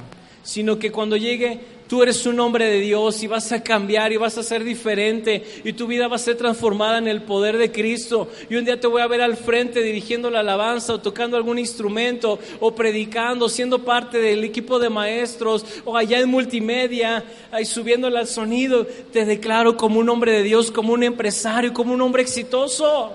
sino 0.42 0.78
que 0.78 0.90
cuando 0.90 1.16
llegue 1.16 1.60
Tú 1.90 2.04
eres 2.04 2.24
un 2.24 2.38
hombre 2.38 2.66
de 2.66 2.78
Dios 2.78 3.20
y 3.24 3.26
vas 3.26 3.50
a 3.50 3.64
cambiar 3.64 4.12
y 4.12 4.16
vas 4.16 4.38
a 4.38 4.44
ser 4.44 4.62
diferente 4.62 5.44
y 5.64 5.72
tu 5.72 5.88
vida 5.88 6.06
va 6.06 6.14
a 6.14 6.20
ser 6.20 6.36
transformada 6.36 6.98
en 6.98 7.08
el 7.08 7.22
poder 7.22 7.58
de 7.58 7.72
Cristo. 7.72 8.28
Y 8.48 8.54
un 8.54 8.64
día 8.64 8.78
te 8.78 8.86
voy 8.86 9.02
a 9.02 9.08
ver 9.08 9.20
al 9.20 9.36
frente 9.36 9.82
dirigiendo 9.82 10.30
la 10.30 10.38
alabanza 10.38 10.94
o 10.94 11.00
tocando 11.00 11.36
algún 11.36 11.58
instrumento 11.58 12.38
o 12.60 12.76
predicando, 12.76 13.48
siendo 13.48 13.80
parte 13.80 14.18
del 14.18 14.44
equipo 14.44 14.78
de 14.78 14.88
maestros 14.88 15.66
o 15.84 15.96
allá 15.96 16.20
en 16.20 16.28
multimedia, 16.28 17.24
ahí 17.50 17.64
subiéndole 17.64 18.20
al 18.20 18.28
sonido. 18.28 18.86
Te 18.86 19.24
declaro 19.24 19.76
como 19.76 19.98
un 19.98 20.08
hombre 20.10 20.30
de 20.30 20.44
Dios, 20.44 20.70
como 20.70 20.92
un 20.92 21.02
empresario, 21.02 21.74
como 21.74 21.92
un 21.92 22.02
hombre 22.02 22.22
exitoso. 22.22 23.14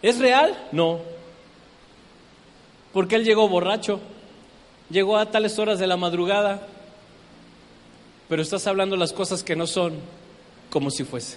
¿Es 0.00 0.18
real? 0.18 0.56
No. 0.72 1.00
Porque 2.94 3.16
él 3.16 3.24
llegó 3.26 3.46
borracho 3.50 4.00
llegó 4.90 5.16
a 5.16 5.30
tales 5.30 5.58
horas 5.58 5.78
de 5.78 5.86
la 5.86 5.96
madrugada, 5.96 6.66
pero 8.28 8.42
estás 8.42 8.66
hablando 8.66 8.96
las 8.96 9.12
cosas 9.12 9.42
que 9.42 9.56
no 9.56 9.66
son 9.66 9.94
como 10.70 10.90
si 10.90 11.04
fuese. 11.04 11.36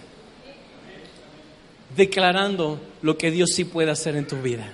Declarando 1.96 2.80
lo 3.02 3.18
que 3.18 3.32
Dios 3.32 3.52
sí 3.54 3.66
puede 3.66 3.92
hacer 3.92 4.16
en 4.16 4.28
tu 4.28 4.38
vida. 4.38 4.72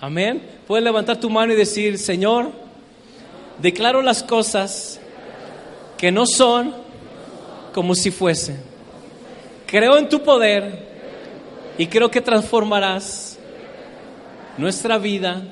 Amén. 0.00 0.42
Puedes 0.66 0.84
levantar 0.84 1.18
tu 1.18 1.30
mano 1.30 1.52
y 1.52 1.56
decir, 1.56 1.98
Señor, 1.98 2.50
declaro 3.60 4.02
las 4.02 4.22
cosas 4.22 5.00
que 5.98 6.10
no 6.10 6.26
son 6.26 6.74
como 7.72 7.94
si 7.94 8.10
fuesen. 8.10 8.60
Creo 9.66 9.96
en 9.98 10.08
tu 10.08 10.22
poder 10.22 10.86
y 11.78 11.86
creo 11.86 12.10
que 12.10 12.20
transformarás 12.20 13.38
nuestra 14.56 14.98
vida, 14.98 15.42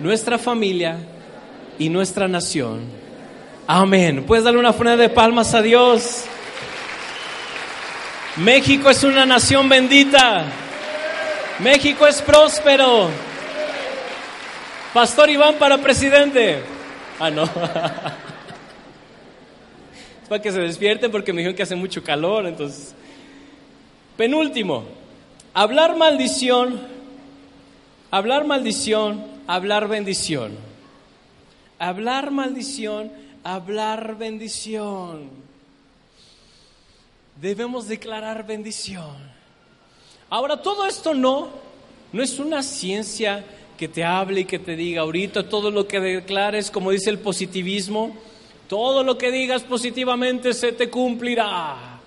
nuestra 0.00 0.38
familia 0.38 0.98
y 1.78 1.88
nuestra 1.88 2.28
nación. 2.28 2.80
Amén. 3.66 4.24
¿Puedes 4.26 4.44
darle 4.44 4.60
una 4.60 4.70
ofrenda 4.70 4.96
de 4.96 5.08
palmas 5.08 5.54
a 5.54 5.62
Dios? 5.62 6.24
México 8.36 8.90
es 8.90 9.02
una 9.02 9.26
nación 9.26 9.68
bendita. 9.68 10.44
México 11.58 12.06
es 12.06 12.20
próspero. 12.22 13.08
Pastor 14.92 15.30
Iván 15.30 15.56
para 15.56 15.78
presidente. 15.78 16.60
Ah, 17.18 17.30
no. 17.30 17.44
es 20.22 20.28
para 20.28 20.42
que 20.42 20.52
se 20.52 20.60
despierten 20.60 21.10
porque 21.10 21.32
me 21.32 21.38
dijeron 21.38 21.56
que 21.56 21.62
hace 21.62 21.76
mucho 21.76 22.04
calor, 22.04 22.46
entonces. 22.46 22.94
Penúltimo, 24.16 24.84
hablar 25.52 25.96
maldición, 25.96 26.80
hablar 28.10 28.46
maldición, 28.46 29.26
hablar 29.46 29.88
bendición. 29.88 30.52
Hablar 31.78 32.30
maldición, 32.30 33.12
hablar 33.44 34.16
bendición. 34.16 35.30
Debemos 37.40 37.86
declarar 37.86 38.46
bendición. 38.46 39.16
Ahora, 40.30 40.62
todo 40.62 40.86
esto 40.86 41.14
no, 41.14 41.50
no 42.12 42.22
es 42.22 42.38
una 42.38 42.62
ciencia 42.62 43.44
que 43.76 43.88
te 43.88 44.02
hable 44.02 44.40
y 44.40 44.44
que 44.46 44.58
te 44.58 44.74
diga 44.74 45.02
ahorita 45.02 45.48
todo 45.48 45.70
lo 45.70 45.86
que 45.86 46.00
declares, 46.00 46.70
como 46.70 46.90
dice 46.90 47.10
el 47.10 47.18
positivismo, 47.18 48.16
todo 48.68 49.04
lo 49.04 49.18
que 49.18 49.30
digas 49.30 49.62
positivamente 49.62 50.54
se 50.54 50.72
te 50.72 50.90
cumplirá. 50.90 52.00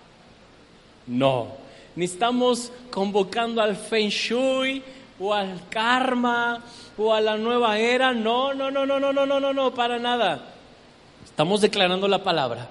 No, 1.07 1.47
ni 1.95 2.05
estamos 2.05 2.71
convocando 2.91 3.61
al 3.61 3.75
feng 3.75 4.09
shui 4.09 4.83
o 5.19 5.33
al 5.33 5.67
karma 5.69 6.63
o 6.97 7.13
a 7.13 7.21
la 7.21 7.37
nueva 7.37 7.77
era. 7.77 8.13
No, 8.13 8.53
no, 8.53 8.71
no, 8.71 8.85
no, 8.85 8.99
no, 8.99 9.13
no, 9.13 9.25
no, 9.25 9.39
no, 9.39 9.53
no, 9.53 9.73
para 9.73 9.99
nada. 9.99 10.53
Estamos 11.23 11.61
declarando 11.61 12.07
la 12.07 12.23
palabra, 12.23 12.69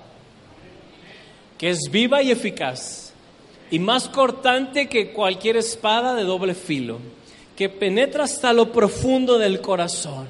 que 1.56 1.70
es 1.70 1.90
viva 1.90 2.22
y 2.22 2.30
eficaz, 2.30 3.12
y 3.70 3.78
más 3.78 4.08
cortante 4.08 4.88
que 4.88 5.12
cualquier 5.12 5.56
espada 5.56 6.14
de 6.14 6.24
doble 6.24 6.54
filo, 6.54 6.98
que 7.56 7.68
penetra 7.68 8.24
hasta 8.24 8.52
lo 8.52 8.72
profundo 8.72 9.38
del 9.38 9.60
corazón. 9.60 10.28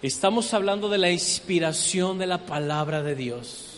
Estamos 0.00 0.52
hablando 0.52 0.88
de 0.88 0.98
la 0.98 1.10
inspiración 1.10 2.18
de 2.18 2.26
la 2.26 2.38
palabra 2.38 3.02
de 3.02 3.14
Dios. 3.14 3.71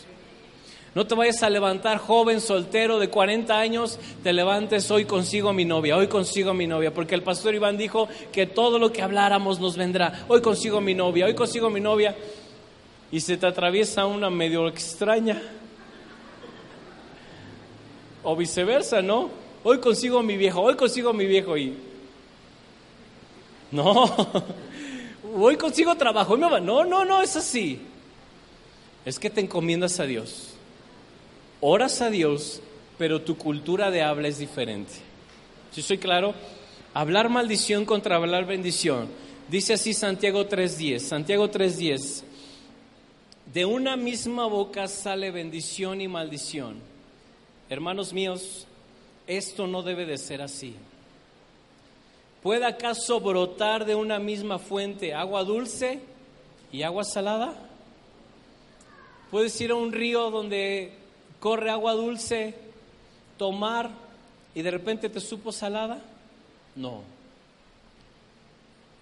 No 0.94 1.09
te 1.09 1.16
vayas 1.16 1.42
a 1.42 1.50
levantar 1.50 1.98
joven, 1.98 2.40
soltero 2.40 3.00
de 3.00 3.11
40 3.11 3.59
años, 3.59 3.98
te 4.22 4.33
levantes 4.33 4.88
hoy 4.92 5.07
consigo 5.07 5.52
mi 5.52 5.64
novia, 5.64 5.96
hoy 5.96 6.07
consigo 6.07 6.54
mi 6.54 6.68
novia, 6.68 6.94
porque 6.94 7.16
el 7.16 7.22
pastor 7.22 7.52
Iván 7.52 7.76
dijo 7.76 8.09
que 8.33 8.46
todo 8.46 8.78
lo 8.78 8.92
que 8.92 9.02
habláramos 9.02 9.59
nos 9.59 9.76
vendrá. 9.76 10.24
Hoy 10.28 10.40
consigo 10.40 10.80
mi 10.80 10.94
novia, 10.94 11.26
hoy 11.26 11.35
consigo 11.35 11.68
mi 11.68 11.80
novia. 11.80 12.14
Y 13.11 13.20
se 13.20 13.37
te 13.37 13.46
atraviesa 13.46 14.07
una 14.07 14.30
medio 14.30 14.68
extraña. 14.68 15.42
O 18.22 18.37
viceversa, 18.37 19.02
¿no? 19.02 19.30
Hoy 19.64 19.80
consigo 19.80 20.22
mi 20.22 20.37
viejo, 20.37 20.61
hoy 20.61 20.76
consigo 20.76 21.12
mi 21.12 21.26
viejo 21.26 21.57
y... 21.57 21.76
No, 23.72 24.04
hoy 25.37 25.57
consigo 25.57 25.96
trabajo. 25.96 26.37
No, 26.37 26.61
no, 26.61 27.04
no, 27.04 27.20
es 27.20 27.35
así. 27.35 27.80
Es 29.04 29.18
que 29.18 29.28
te 29.28 29.40
encomiendas 29.40 29.98
a 29.98 30.04
Dios 30.04 30.54
oras 31.66 32.03
a 32.03 32.11
Dios, 32.11 32.61
pero 32.98 33.22
tu 33.22 33.38
cultura 33.38 33.90
de 33.90 34.03
habla 34.03 34.29
es 34.29 34.37
diferente. 34.37 34.92
Si 35.72 35.81
soy 35.81 35.96
claro, 35.96 36.35
hablar 36.92 37.31
maldición 37.31 37.87
contra 37.87 38.16
hablar 38.16 38.44
bendición. 38.44 39.09
Dice 39.48 39.72
así 39.72 39.94
Santiago 39.94 40.46
3.10. 40.46 40.98
Santiago 40.98 41.50
3.10. 41.50 42.22
De 43.50 43.64
una 43.64 43.96
misma 43.96 44.46
boca 44.46 44.88
sale 44.88 45.31
bendición 45.31 46.03
y 46.03 46.09
maldición. 46.09 46.77
Hermanos 47.70 48.12
míos, 48.12 48.66
esto 49.27 49.66
no 49.66 49.83
debe 49.83 50.05
de 50.05 50.18
ser 50.18 50.42
así. 50.42 50.74
¿Puede 52.42 52.66
acaso 52.66 53.20
brotar 53.20 53.87
de 53.87 53.94
una 53.94 54.18
misma 54.18 54.59
fuente 54.59 55.14
agua 55.14 55.44
dulce 55.44 56.00
y 56.70 56.83
agua 56.83 57.05
salada? 57.05 57.55
¿Puedes 59.31 59.59
ir 59.62 59.70
a 59.70 59.77
un 59.77 59.92
río 59.92 60.31
donde 60.31 61.04
corre 61.44 61.68
agua 61.68 61.92
dulce, 61.92 62.54
tomar 63.37 63.90
y 64.54 64.62
de 64.62 64.70
repente 64.70 65.11
te 65.11 65.20
supo 65.20 65.52
salada? 65.52 66.00
No. 66.74 67.02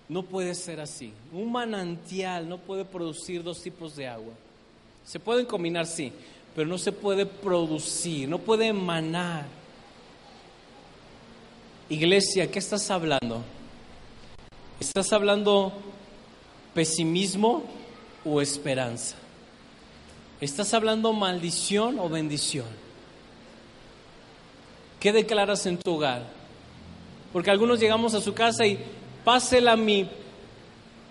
No 0.09 0.25
puede 0.25 0.57
ser 0.57 0.81
así. 0.81 1.13
Un 1.33 1.53
manantial 1.53 2.49
no 2.49 2.59
puede 2.59 2.85
producir 2.85 3.45
dos 3.45 3.63
tipos 3.63 3.95
de 3.95 4.09
agua. 4.09 4.35
Se 5.05 5.21
pueden 5.21 5.47
combinar, 5.47 5.87
sí, 5.87 6.13
pero 6.53 6.67
no 6.67 6.79
se 6.79 6.91
puede 6.91 7.27
producir, 7.27 8.29
no 8.29 8.41
puede 8.41 8.67
emanar. 8.67 9.47
Iglesia, 11.89 12.51
¿qué 12.51 12.59
estás 12.59 12.91
hablando? 12.91 13.41
¿Estás 14.81 15.13
hablando 15.13 15.73
pesimismo 16.75 17.63
o 18.25 18.41
esperanza? 18.41 19.22
¿Estás 20.43 20.75
hablando 20.75 21.13
maldición 21.13 22.01
o 22.01 22.09
bendición? 22.09 22.67
¿Qué 24.99 25.13
declaras 25.13 25.67
en 25.67 25.79
tu 25.79 25.95
hogar? 25.95 26.25
Porque 27.33 27.53
algunos 27.53 27.79
llegamos 27.79 28.13
a 28.15 28.21
su 28.21 28.35
casa 28.35 28.67
y 28.67 28.77
pásela 29.25 29.77
mi 29.77 30.09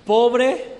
pobre. 0.05 0.75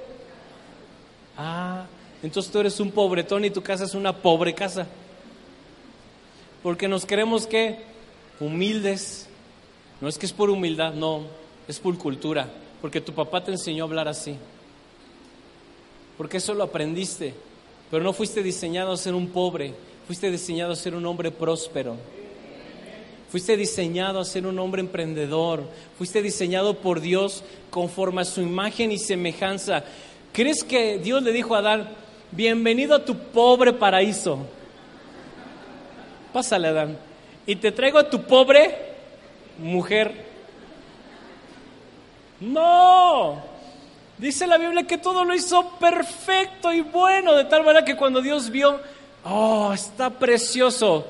Ah, 1.38 1.86
entonces 2.22 2.52
tú 2.52 2.60
eres 2.60 2.78
un 2.82 2.92
pobretón 2.92 3.46
y 3.46 3.52
tu 3.52 3.64
casa 3.64 3.86
es 3.86 3.96
una 3.96 4.18
pobre 4.18 4.54
casa. 4.54 4.86
Porque 6.62 6.90
nos 6.90 7.06
queremos 7.06 7.48
que 7.48 7.80
humildes. 8.42 9.30
No 10.02 10.10
es 10.10 10.18
que 10.18 10.26
es 10.26 10.34
por 10.34 10.50
humildad, 10.50 10.94
no, 10.94 11.22
es 11.70 11.80
por 11.80 11.98
cultura. 11.98 12.50
Porque 12.82 13.00
tu 13.00 13.14
papá 13.14 13.46
te 13.46 13.52
enseñó 13.52 13.86
a 13.86 13.88
hablar 13.88 14.10
así. 14.10 14.36
porque 16.18 16.36
eso 16.36 16.54
lo 16.54 16.64
aprendiste, 16.64 17.34
pero 17.92 18.04
no 18.04 18.14
fuiste 18.14 18.42
diseñado 18.42 18.94
a 18.94 18.98
ser 18.98 19.14
un 19.14 19.28
pobre, 19.28 19.74
fuiste 20.08 20.32
diseñado 20.32 20.72
a 20.72 20.78
ser 20.78 20.96
un 20.96 21.06
hombre 21.06 21.30
próspero. 21.30 21.98
Fuiste 23.32 23.56
diseñado 23.56 24.20
a 24.20 24.26
ser 24.26 24.46
un 24.46 24.60
hombre 24.60 24.82
emprendedor. 24.82 25.64
Fuiste 25.98 26.22
diseñado 26.22 26.74
por 26.74 27.00
Dios 27.00 27.46
conforme 27.70 28.24
a 28.24 28.26
su 28.26 28.42
imagen 28.42 28.92
y 28.92 28.98
semejanza. 28.98 29.86
¿Crees 30.34 30.66
que 30.66 30.98
Dios 30.98 31.24
le 31.24 31.32
dijo 31.32 31.56
a 31.56 31.60
Adán, 31.60 31.88
bienvenido 32.32 32.94
a 32.94 33.06
tu 33.06 33.16
pobre 33.16 33.72
paraíso? 33.72 34.40
Pásale, 36.34 36.68
Adán. 36.68 36.98
Y 37.46 37.56
te 37.56 37.72
traigo 37.72 38.00
a 38.00 38.10
tu 38.10 38.22
pobre 38.24 38.76
mujer. 39.58 40.26
No. 42.42 43.51
Dice 44.22 44.46
la 44.46 44.60
Biblia 44.60 44.86
que 44.86 45.00
todo 45.00 45.26
lo 45.26 45.34
hizo 45.34 45.68
perfecto 45.80 46.72
y 46.72 46.82
bueno, 46.82 47.34
de 47.34 47.46
tal 47.46 47.64
manera 47.64 47.84
que 47.84 47.96
cuando 47.96 48.22
Dios 48.22 48.52
vio, 48.52 48.80
oh, 49.24 49.74
está 49.74 50.12
precioso, 50.12 51.08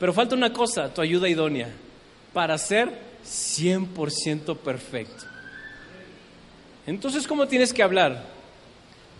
pero 0.00 0.12
falta 0.12 0.34
una 0.34 0.52
cosa, 0.52 0.92
tu 0.92 1.00
ayuda 1.00 1.28
idónea, 1.28 1.70
para 2.32 2.58
ser 2.58 2.92
100% 3.24 4.56
perfecto. 4.56 5.24
Entonces, 6.84 7.28
¿cómo 7.28 7.46
tienes 7.46 7.72
que 7.72 7.84
hablar? 7.84 8.24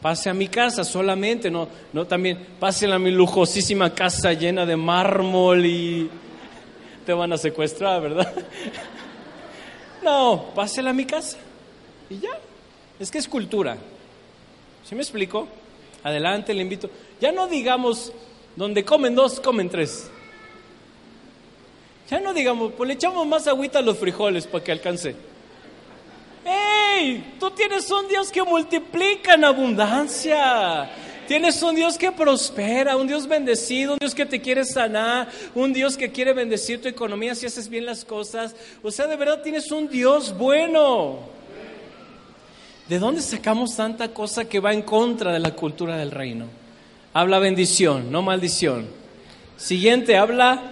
Pase 0.02 0.28
a 0.28 0.34
mi 0.34 0.48
casa 0.48 0.82
solamente, 0.82 1.48
no, 1.48 1.68
no 1.92 2.08
también 2.08 2.44
pase 2.58 2.92
a 2.92 2.98
mi 2.98 3.12
lujosísima 3.12 3.94
casa 3.94 4.32
llena 4.32 4.66
de 4.66 4.74
mármol 4.74 5.64
y 5.64 6.10
te 7.06 7.12
van 7.12 7.32
a 7.32 7.38
secuestrar, 7.38 8.02
¿verdad? 8.02 8.34
No, 10.02 10.46
pásela 10.54 10.90
a 10.90 10.92
mi 10.92 11.04
casa 11.04 11.36
y 12.10 12.18
ya. 12.18 12.30
Es 12.98 13.10
que 13.10 13.18
es 13.18 13.28
cultura. 13.28 13.76
¿Sí 14.84 14.94
me 14.94 15.02
explico? 15.02 15.46
Adelante, 16.02 16.54
le 16.54 16.62
invito. 16.62 16.90
Ya 17.20 17.32
no 17.32 17.46
digamos, 17.46 18.12
donde 18.56 18.84
comen 18.84 19.14
dos, 19.14 19.40
comen 19.40 19.68
tres. 19.68 20.10
Ya 22.08 22.20
no 22.20 22.32
digamos, 22.32 22.72
pues 22.72 22.88
le 22.88 22.94
echamos 22.94 23.26
más 23.26 23.46
agüita 23.46 23.80
a 23.80 23.82
los 23.82 23.98
frijoles 23.98 24.46
para 24.46 24.64
que 24.64 24.72
alcance. 24.72 25.14
¡Ey! 26.44 27.34
Tú 27.38 27.50
tienes 27.50 27.90
un 27.90 28.08
Dios 28.08 28.30
que 28.30 28.42
multiplica 28.42 29.34
en 29.34 29.44
abundancia. 29.44 30.90
Tienes 31.26 31.62
un 31.62 31.74
Dios 31.74 31.98
que 31.98 32.10
prospera, 32.10 32.96
un 32.96 33.06
Dios 33.06 33.26
bendecido, 33.26 33.92
un 33.92 33.98
Dios 33.98 34.14
que 34.14 34.24
te 34.24 34.40
quiere 34.40 34.64
sanar, 34.64 35.28
un 35.54 35.74
Dios 35.74 35.98
que 35.98 36.10
quiere 36.10 36.32
bendecir 36.32 36.80
tu 36.80 36.88
economía 36.88 37.34
si 37.34 37.44
haces 37.44 37.68
bien 37.68 37.84
las 37.84 38.06
cosas. 38.06 38.56
O 38.82 38.90
sea, 38.90 39.06
de 39.06 39.16
verdad 39.16 39.42
tienes 39.42 39.70
un 39.70 39.88
Dios 39.88 40.36
bueno. 40.38 41.37
¿De 42.88 42.98
dónde 42.98 43.20
sacamos 43.20 43.76
tanta 43.76 44.14
cosa 44.14 44.48
que 44.48 44.60
va 44.60 44.72
en 44.72 44.80
contra 44.80 45.30
de 45.30 45.38
la 45.38 45.54
cultura 45.54 45.98
del 45.98 46.10
reino? 46.10 46.46
Habla 47.12 47.38
bendición, 47.38 48.10
no 48.10 48.22
maldición. 48.22 48.88
Siguiente, 49.58 50.16
habla 50.16 50.62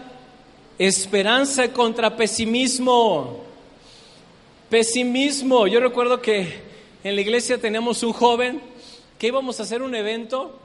esperanza 0.79 1.74
contra 1.74 2.16
pesimismo. 2.16 3.44
Pesimismo. 4.70 5.66
Yo 5.66 5.79
recuerdo 5.79 6.22
que 6.22 6.59
en 7.05 7.14
la 7.14 7.20
iglesia 7.20 7.61
teníamos 7.61 8.02
un 8.02 8.14
joven 8.14 8.62
que 9.18 9.26
íbamos 9.26 9.61
a 9.61 9.64
hacer 9.64 9.83
un 9.83 9.94
evento 9.94 10.59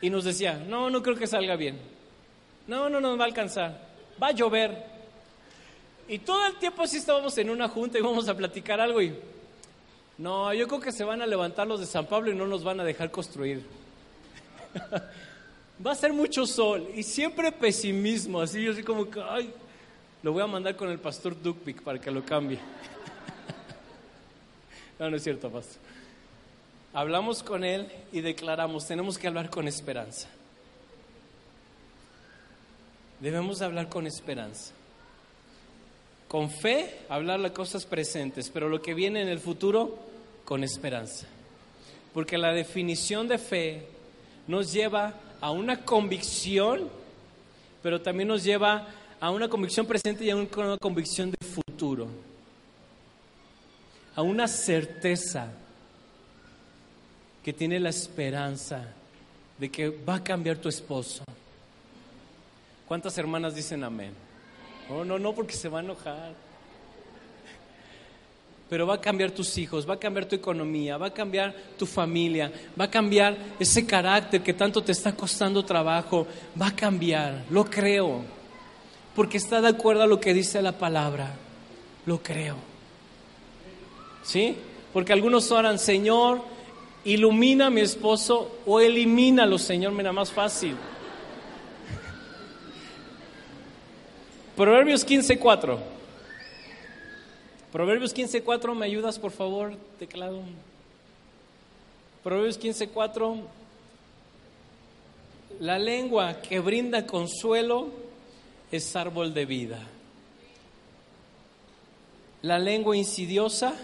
y 0.00 0.08
nos 0.08 0.24
decía, 0.24 0.54
no, 0.54 0.88
no 0.88 1.02
creo 1.02 1.16
que 1.16 1.26
salga 1.26 1.56
bien. 1.56 1.78
No, 2.66 2.88
no 2.88 2.98
nos 2.98 3.18
va 3.18 3.24
a 3.24 3.26
alcanzar. 3.26 3.78
Va 4.22 4.28
a 4.28 4.32
llover. 4.32 4.86
Y 6.08 6.20
todo 6.20 6.46
el 6.46 6.54
tiempo 6.54 6.82
así 6.82 6.96
estábamos 6.96 7.36
en 7.36 7.50
una 7.50 7.68
junta 7.68 7.98
y 7.98 8.00
íbamos 8.00 8.26
a 8.26 8.34
platicar 8.34 8.80
algo 8.80 9.02
y, 9.02 9.14
no, 10.18 10.52
yo 10.52 10.66
creo 10.66 10.80
que 10.80 10.92
se 10.92 11.04
van 11.04 11.22
a 11.22 11.26
levantar 11.26 11.66
los 11.66 11.78
de 11.78 11.86
San 11.86 12.06
Pablo 12.06 12.30
y 12.30 12.34
no 12.34 12.46
nos 12.46 12.64
van 12.64 12.80
a 12.80 12.84
dejar 12.84 13.10
construir. 13.10 13.64
va 15.84 15.92
a 15.92 15.94
ser 15.94 16.12
mucho 16.12 16.44
sol 16.44 16.88
y 16.94 17.04
siempre 17.04 17.52
pesimismo, 17.52 18.40
así 18.40 18.66
así 18.66 18.82
como 18.82 19.08
que, 19.08 19.22
ay, 19.22 19.52
lo 20.22 20.32
voy 20.32 20.42
a 20.42 20.46
mandar 20.48 20.74
con 20.74 20.90
el 20.90 20.98
pastor 20.98 21.40
Dukvik 21.40 21.82
para 21.82 22.00
que 22.00 22.10
lo 22.10 22.24
cambie. 22.24 22.58
no, 24.98 25.08
no 25.08 25.16
es 25.16 25.22
cierto, 25.22 25.50
pastor. 25.50 25.80
Hablamos 26.92 27.44
con 27.44 27.62
Él 27.62 27.88
y 28.10 28.20
declaramos, 28.20 28.86
tenemos 28.88 29.18
que 29.18 29.28
hablar 29.28 29.50
con 29.50 29.68
esperanza. 29.68 30.28
Debemos 33.20 33.62
hablar 33.62 33.88
con 33.88 34.06
esperanza. 34.06 34.72
Con 36.28 36.50
fe, 36.50 37.00
hablar 37.08 37.40
las 37.40 37.52
cosas 37.52 37.86
presentes, 37.86 38.50
pero 38.52 38.68
lo 38.68 38.82
que 38.82 38.92
viene 38.92 39.22
en 39.22 39.28
el 39.28 39.40
futuro, 39.40 39.98
con 40.44 40.62
esperanza. 40.62 41.26
Porque 42.12 42.36
la 42.36 42.52
definición 42.52 43.28
de 43.28 43.38
fe 43.38 43.86
nos 44.46 44.72
lleva 44.72 45.14
a 45.40 45.50
una 45.50 45.84
convicción, 45.84 46.88
pero 47.82 48.02
también 48.02 48.28
nos 48.28 48.44
lleva 48.44 48.88
a 49.20 49.30
una 49.30 49.48
convicción 49.48 49.86
presente 49.86 50.24
y 50.24 50.30
a 50.30 50.36
una 50.36 50.76
convicción 50.78 51.30
de 51.30 51.46
futuro. 51.46 52.08
A 54.14 54.22
una 54.22 54.48
certeza 54.48 55.50
que 57.42 57.52
tiene 57.52 57.80
la 57.80 57.88
esperanza 57.88 58.94
de 59.58 59.70
que 59.70 59.88
va 59.88 60.16
a 60.16 60.24
cambiar 60.24 60.58
tu 60.58 60.68
esposo. 60.68 61.24
¿Cuántas 62.86 63.16
hermanas 63.16 63.54
dicen 63.54 63.84
amén? 63.84 64.27
Oh, 64.90 65.04
no, 65.04 65.18
no, 65.18 65.34
porque 65.34 65.54
se 65.54 65.68
va 65.68 65.80
a 65.80 65.82
enojar. 65.82 66.32
Pero 68.68 68.86
va 68.86 68.94
a 68.94 69.00
cambiar 69.00 69.30
tus 69.30 69.56
hijos, 69.56 69.88
va 69.88 69.94
a 69.94 69.98
cambiar 69.98 70.26
tu 70.26 70.36
economía, 70.36 70.98
va 70.98 71.06
a 71.06 71.14
cambiar 71.14 71.54
tu 71.78 71.86
familia, 71.86 72.52
va 72.78 72.84
a 72.84 72.90
cambiar 72.90 73.36
ese 73.58 73.86
carácter 73.86 74.42
que 74.42 74.52
tanto 74.52 74.82
te 74.82 74.92
está 74.92 75.14
costando 75.14 75.64
trabajo, 75.64 76.26
va 76.60 76.68
a 76.68 76.76
cambiar, 76.76 77.44
lo 77.48 77.64
creo, 77.64 78.22
porque 79.14 79.38
está 79.38 79.62
de 79.62 79.68
acuerdo 79.68 80.02
a 80.02 80.06
lo 80.06 80.20
que 80.20 80.34
dice 80.34 80.60
la 80.60 80.72
palabra, 80.72 81.34
lo 82.04 82.22
creo. 82.22 82.56
¿Sí? 84.22 84.54
Porque 84.92 85.14
algunos 85.14 85.50
oran, 85.50 85.78
Señor, 85.78 86.42
ilumina 87.04 87.66
a 87.66 87.70
mi 87.70 87.80
esposo 87.80 88.58
o 88.66 88.80
elimínalo, 88.80 89.58
Señor, 89.58 89.92
mira, 89.92 90.12
más 90.12 90.30
fácil. 90.30 90.76
Proverbios 94.58 95.06
15:4. 95.06 95.78
Proverbios 97.70 98.12
15:4, 98.12 98.74
¿me 98.74 98.86
ayudas 98.86 99.16
por 99.16 99.30
favor? 99.30 99.76
Teclado. 100.00 100.42
Proverbios 102.24 102.58
15:4. 102.58 103.36
La 105.60 105.78
lengua 105.78 106.42
que 106.42 106.58
brinda 106.58 107.06
consuelo 107.06 107.90
es 108.72 108.96
árbol 108.96 109.32
de 109.32 109.46
vida. 109.46 109.78
La 112.42 112.58
lengua 112.58 112.96
insidiosa 112.96 113.76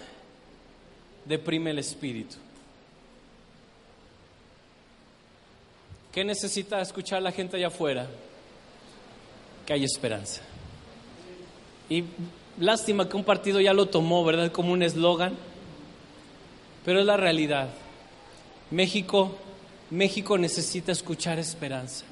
deprime 1.23 1.71
el 1.71 1.79
espíritu. 1.79 2.35
¿Qué 6.11 6.25
necesita 6.25 6.81
escuchar 6.81 7.21
la 7.21 7.31
gente 7.31 7.55
allá 7.55 7.67
afuera? 7.67 8.09
Que 9.65 9.71
hay 9.71 9.85
esperanza. 9.85 10.41
Y 11.89 12.03
lástima 12.59 13.07
que 13.07 13.17
un 13.17 13.23
partido 13.23 13.59
ya 13.61 13.73
lo 13.73 13.87
tomó, 13.87 14.23
¿verdad? 14.23 14.51
Como 14.51 14.73
un 14.73 14.83
eslogan. 14.83 15.33
Pero 16.83 16.99
es 16.99 17.05
la 17.05 17.17
realidad. 17.17 17.69
México, 18.71 19.31
México 19.89 20.37
necesita 20.37 20.91
escuchar 20.91 21.39
esperanza. 21.39 22.05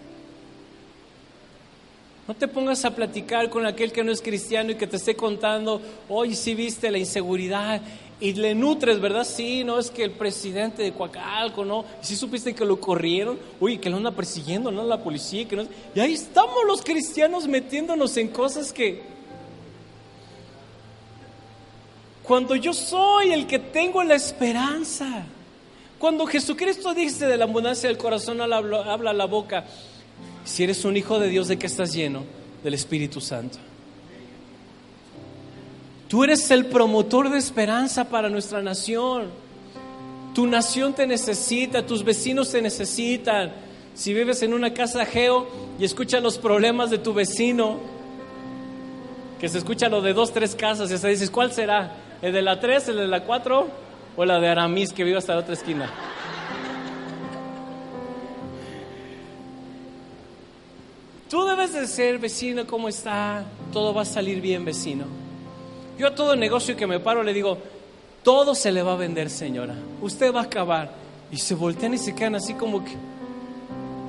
No 2.27 2.33
te 2.33 2.47
pongas 2.47 2.85
a 2.85 2.95
platicar 2.95 3.49
con 3.49 3.65
aquel 3.65 3.91
que 3.91 4.03
no 4.03 4.11
es 4.11 4.21
cristiano 4.21 4.71
y 4.71 4.75
que 4.75 4.87
te 4.87 4.95
esté 4.95 5.13
contando, 5.13 5.81
hoy 6.07 6.35
sí 6.35 6.55
viste 6.55 6.89
la 6.89 6.97
inseguridad 6.97 7.81
y 8.21 8.31
le 8.33 8.55
nutres, 8.55 9.01
¿verdad? 9.01 9.25
Sí, 9.25 9.65
no 9.65 9.77
es 9.77 9.91
que 9.91 10.05
el 10.05 10.11
presidente 10.11 10.83
de 10.83 10.93
Coacalco, 10.93 11.65
¿no? 11.65 11.83
Y 12.01 12.05
si 12.05 12.15
supiste 12.15 12.55
que 12.55 12.63
lo 12.63 12.79
corrieron, 12.79 13.37
uy, 13.59 13.77
que 13.77 13.89
lo 13.89 13.97
anda 13.97 14.11
persiguiendo, 14.11 14.71
¿no? 14.71 14.85
La 14.85 15.03
policía, 15.03 15.45
que 15.45 15.57
no. 15.57 15.67
Y 15.93 15.99
ahí 15.99 16.13
estamos 16.13 16.55
los 16.65 16.81
cristianos 16.81 17.47
metiéndonos 17.47 18.15
en 18.15 18.29
cosas 18.29 18.71
que. 18.71 19.01
Cuando 22.23 22.55
yo 22.55 22.73
soy 22.73 23.33
el 23.33 23.45
que 23.45 23.59
tengo 23.59 24.01
la 24.03 24.15
esperanza. 24.15 25.25
Cuando 25.99 26.25
Jesucristo 26.25 26.93
dice 26.93 27.27
de 27.27 27.37
la 27.37 27.43
abundancia 27.43 27.89
del 27.89 27.97
corazón 27.97 28.41
habla, 28.41 29.13
la 29.13 29.25
boca. 29.25 29.65
Si 30.45 30.63
eres 30.63 30.85
un 30.85 30.95
hijo 30.97 31.19
de 31.19 31.29
Dios, 31.29 31.49
¿de 31.49 31.57
qué 31.57 31.67
estás 31.67 31.93
lleno? 31.93 32.23
Del 32.63 32.73
Espíritu 32.73 33.19
Santo. 33.19 33.57
Tú 36.07 36.23
eres 36.23 36.49
el 36.51 36.65
promotor 36.65 37.29
de 37.29 37.37
esperanza 37.37 38.05
para 38.05 38.29
nuestra 38.29 38.61
nación. 38.61 39.27
Tu 40.33 40.47
nación 40.47 40.93
te 40.93 41.05
necesita, 41.05 41.85
tus 41.85 42.03
vecinos 42.03 42.51
te 42.51 42.61
necesitan. 42.61 43.53
Si 43.95 44.13
vives 44.13 44.43
en 44.43 44.53
una 44.53 44.73
casa 44.73 45.05
geo 45.05 45.47
y 45.79 45.85
escuchas 45.85 46.23
los 46.23 46.37
problemas 46.37 46.89
de 46.89 46.97
tu 46.99 47.13
vecino, 47.13 47.79
que 49.39 49.49
se 49.49 49.57
escucha 49.57 49.89
lo 49.89 50.01
de 50.01 50.13
dos, 50.13 50.31
tres 50.31 50.55
casas, 50.55 50.89
y 50.89 50.93
hasta 50.93 51.09
dices, 51.09 51.29
¿cuál 51.29 51.51
será? 51.51 52.02
¿El 52.23 52.31
de 52.31 52.41
la 52.41 52.57
3, 52.57 52.87
el 52.87 52.95
de 52.95 53.07
la 53.07 53.25
4 53.25 53.67
o 54.15 54.25
la 54.25 54.39
de 54.39 54.47
Aramis 54.47 54.93
que 54.93 55.03
vive 55.03 55.17
hasta 55.17 55.33
la 55.33 55.41
otra 55.41 55.55
esquina? 55.55 55.91
Tú 61.29 61.43
debes 61.43 61.73
de 61.73 61.85
ser 61.85 62.19
vecino, 62.19 62.65
¿cómo 62.65 62.87
está? 62.87 63.43
Todo 63.73 63.93
va 63.93 64.03
a 64.03 64.05
salir 64.05 64.39
bien, 64.39 64.63
vecino. 64.63 65.03
Yo 65.97 66.07
a 66.07 66.15
todo 66.15 66.37
negocio 66.37 66.77
que 66.77 66.87
me 66.87 67.01
paro 67.01 67.23
le 67.23 67.33
digo, 67.33 67.57
todo 68.23 68.55
se 68.55 68.71
le 68.71 68.81
va 68.83 68.93
a 68.93 68.95
vender, 68.95 69.29
señora. 69.29 69.75
Usted 70.01 70.33
va 70.33 70.39
a 70.39 70.43
acabar. 70.43 70.91
Y 71.29 71.37
se 71.37 71.55
voltean 71.55 71.93
y 71.93 71.97
se 71.97 72.15
quedan 72.15 72.35
así 72.35 72.53
como 72.53 72.85
que, 72.85 72.95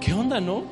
¿qué 0.00 0.12
onda, 0.12 0.40
no? 0.40 0.62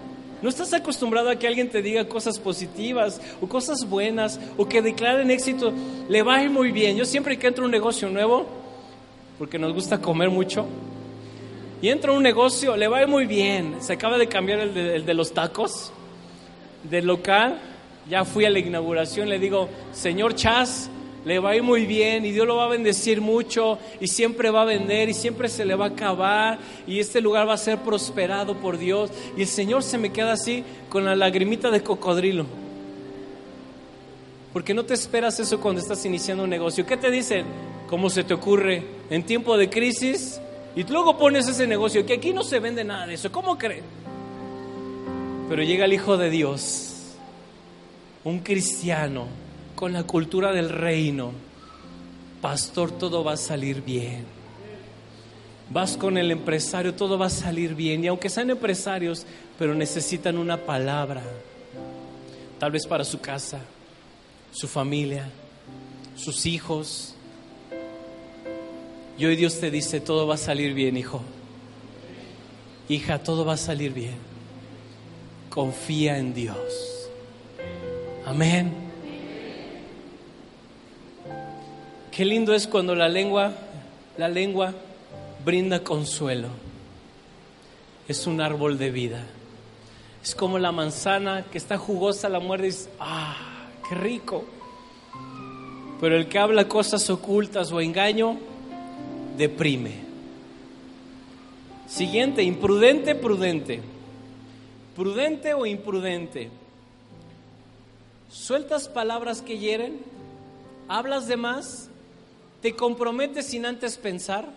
No 0.42 0.48
estás 0.48 0.72
acostumbrado 0.72 1.30
a 1.30 1.36
que 1.36 1.46
alguien 1.46 1.70
te 1.70 1.80
diga 1.80 2.08
cosas 2.08 2.38
positivas 2.38 3.20
o 3.40 3.48
cosas 3.48 3.88
buenas 3.88 4.40
o 4.56 4.66
que 4.66 4.82
declaren 4.82 5.30
éxito. 5.30 5.72
Le 6.08 6.22
va 6.22 6.36
a 6.36 6.42
ir 6.42 6.50
muy 6.50 6.72
bien. 6.72 6.96
Yo 6.96 7.04
siempre 7.04 7.38
que 7.38 7.46
entro 7.46 7.62
a 7.62 7.66
un 7.66 7.70
negocio 7.70 8.10
nuevo, 8.10 8.46
porque 9.38 9.58
nos 9.58 9.72
gusta 9.72 10.00
comer 10.00 10.30
mucho, 10.30 10.66
y 11.80 11.88
entro 11.88 12.12
a 12.12 12.16
un 12.16 12.22
negocio, 12.22 12.76
le 12.76 12.88
va 12.88 13.06
muy 13.06 13.26
bien. 13.26 13.76
Se 13.80 13.92
acaba 13.92 14.18
de 14.18 14.28
cambiar 14.28 14.60
el 14.60 14.74
de, 14.74 14.96
el 14.96 15.06
de 15.06 15.14
los 15.14 15.32
tacos 15.32 15.92
del 16.90 17.06
local. 17.06 17.60
Ya 18.08 18.24
fui 18.24 18.44
a 18.44 18.50
la 18.50 18.58
inauguración, 18.58 19.28
le 19.28 19.38
digo, 19.38 19.68
señor 19.92 20.34
Chas, 20.34 20.90
le 21.24 21.38
va 21.38 21.50
a 21.50 21.56
ir 21.56 21.62
muy 21.62 21.86
bien 21.86 22.24
y 22.24 22.32
Dios 22.32 22.46
lo 22.46 22.56
va 22.56 22.64
a 22.64 22.68
bendecir 22.68 23.20
mucho 23.20 23.78
y 24.00 24.08
siempre 24.08 24.50
va 24.50 24.62
a 24.62 24.64
vender 24.64 25.08
y 25.08 25.14
siempre 25.14 25.48
se 25.48 25.64
le 25.64 25.74
va 25.74 25.86
a 25.86 25.88
acabar 25.88 26.58
y 26.86 26.98
este 26.98 27.20
lugar 27.20 27.48
va 27.48 27.54
a 27.54 27.58
ser 27.58 27.78
prosperado 27.78 28.56
por 28.56 28.78
Dios. 28.78 29.10
Y 29.36 29.42
el 29.42 29.48
Señor 29.48 29.82
se 29.82 29.98
me 29.98 30.12
queda 30.12 30.32
así 30.32 30.64
con 30.88 31.04
la 31.04 31.14
lagrimita 31.14 31.70
de 31.70 31.82
cocodrilo. 31.82 32.46
Porque 34.52 34.74
no 34.74 34.84
te 34.84 34.94
esperas 34.94 35.38
eso 35.40 35.60
cuando 35.60 35.80
estás 35.80 36.04
iniciando 36.04 36.44
un 36.44 36.50
negocio. 36.50 36.84
¿Qué 36.84 36.96
te 36.96 37.10
dicen? 37.10 37.46
¿Cómo 37.88 38.10
se 38.10 38.24
te 38.24 38.34
ocurre 38.34 38.82
en 39.08 39.22
tiempo 39.22 39.56
de 39.56 39.70
crisis? 39.70 40.40
Y 40.74 40.84
luego 40.84 41.16
pones 41.16 41.46
ese 41.48 41.66
negocio, 41.66 42.04
que 42.04 42.14
aquí 42.14 42.32
no 42.32 42.42
se 42.42 42.58
vende 42.58 42.82
nada 42.82 43.06
de 43.06 43.14
eso. 43.14 43.30
¿Cómo 43.30 43.56
crees? 43.56 43.84
Pero 45.48 45.62
llega 45.62 45.84
el 45.84 45.92
Hijo 45.92 46.16
de 46.16 46.30
Dios, 46.30 47.14
un 48.24 48.40
cristiano 48.40 49.41
con 49.82 49.92
la 49.92 50.04
cultura 50.04 50.52
del 50.52 50.68
reino, 50.68 51.32
pastor, 52.40 52.92
todo 52.92 53.24
va 53.24 53.32
a 53.32 53.36
salir 53.36 53.82
bien. 53.82 54.24
Vas 55.70 55.96
con 55.96 56.16
el 56.16 56.30
empresario, 56.30 56.94
todo 56.94 57.18
va 57.18 57.26
a 57.26 57.30
salir 57.30 57.74
bien. 57.74 58.04
Y 58.04 58.06
aunque 58.06 58.28
sean 58.28 58.50
empresarios, 58.50 59.26
pero 59.58 59.74
necesitan 59.74 60.38
una 60.38 60.56
palabra, 60.56 61.20
tal 62.60 62.70
vez 62.70 62.86
para 62.86 63.02
su 63.02 63.20
casa, 63.20 63.58
su 64.52 64.68
familia, 64.68 65.28
sus 66.14 66.46
hijos. 66.46 67.16
Y 69.18 69.24
hoy 69.24 69.34
Dios 69.34 69.58
te 69.58 69.72
dice, 69.72 69.98
todo 69.98 70.28
va 70.28 70.36
a 70.36 70.38
salir 70.38 70.74
bien, 70.74 70.96
hijo. 70.96 71.22
Hija, 72.88 73.20
todo 73.20 73.44
va 73.44 73.54
a 73.54 73.56
salir 73.56 73.92
bien. 73.92 74.14
Confía 75.50 76.18
en 76.18 76.34
Dios. 76.34 77.08
Amén. 78.24 78.91
Qué 82.12 82.26
lindo 82.26 82.52
es 82.52 82.66
cuando 82.66 82.94
la 82.94 83.08
lengua, 83.08 83.54
la 84.18 84.28
lengua 84.28 84.74
brinda 85.46 85.82
consuelo. 85.82 86.48
Es 88.06 88.26
un 88.26 88.42
árbol 88.42 88.76
de 88.76 88.90
vida. 88.90 89.24
Es 90.22 90.34
como 90.34 90.58
la 90.58 90.72
manzana 90.72 91.46
que 91.50 91.56
está 91.56 91.78
jugosa, 91.78 92.28
la 92.28 92.38
muerde 92.38 92.66
y 92.66 92.70
dice, 92.70 92.90
ah, 93.00 93.34
qué 93.88 93.94
rico. 93.94 94.44
Pero 96.02 96.16
el 96.16 96.28
que 96.28 96.38
habla 96.38 96.68
cosas 96.68 97.08
ocultas 97.08 97.72
o 97.72 97.80
engaño, 97.80 98.36
deprime. 99.38 99.94
Siguiente, 101.86 102.42
imprudente, 102.42 103.14
prudente. 103.14 103.80
Prudente 104.94 105.54
o 105.54 105.64
imprudente. 105.64 106.50
Sueltas 108.30 108.86
palabras 108.86 109.40
que 109.40 109.58
hieren, 109.58 110.00
hablas 110.88 111.26
de 111.26 111.38
más, 111.38 111.88
¿Te 112.62 112.76
comprometes 112.76 113.46
sin 113.46 113.66
antes 113.66 113.98
pensar? 113.98 114.48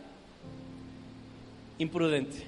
Imprudente. 1.80 2.46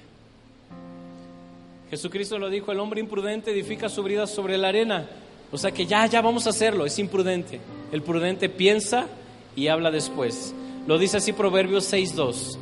Jesucristo 1.90 2.38
lo 2.38 2.48
dijo, 2.48 2.70
el 2.70 2.78
hombre 2.78 3.00
imprudente 3.00 3.50
edifica 3.50 3.88
su 3.88 4.04
vida 4.04 4.28
sobre 4.28 4.56
la 4.56 4.68
arena. 4.68 5.08
O 5.50 5.58
sea 5.58 5.72
que 5.72 5.84
ya, 5.84 6.06
ya 6.06 6.22
vamos 6.22 6.46
a 6.46 6.50
hacerlo, 6.50 6.86
es 6.86 6.96
imprudente. 7.00 7.58
El 7.90 8.02
prudente 8.02 8.48
piensa 8.48 9.08
y 9.56 9.66
habla 9.66 9.90
después. 9.90 10.54
Lo 10.86 10.96
dice 10.96 11.16
así 11.16 11.32
Proverbios 11.32 11.92
6.2. 11.92 12.56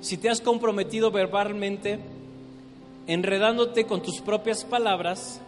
Si 0.00 0.16
te 0.16 0.30
has 0.30 0.40
comprometido 0.40 1.10
verbalmente, 1.10 1.98
enredándote 3.08 3.84
con 3.84 4.00
tus 4.00 4.20
propias 4.20 4.64
palabras, 4.64 5.40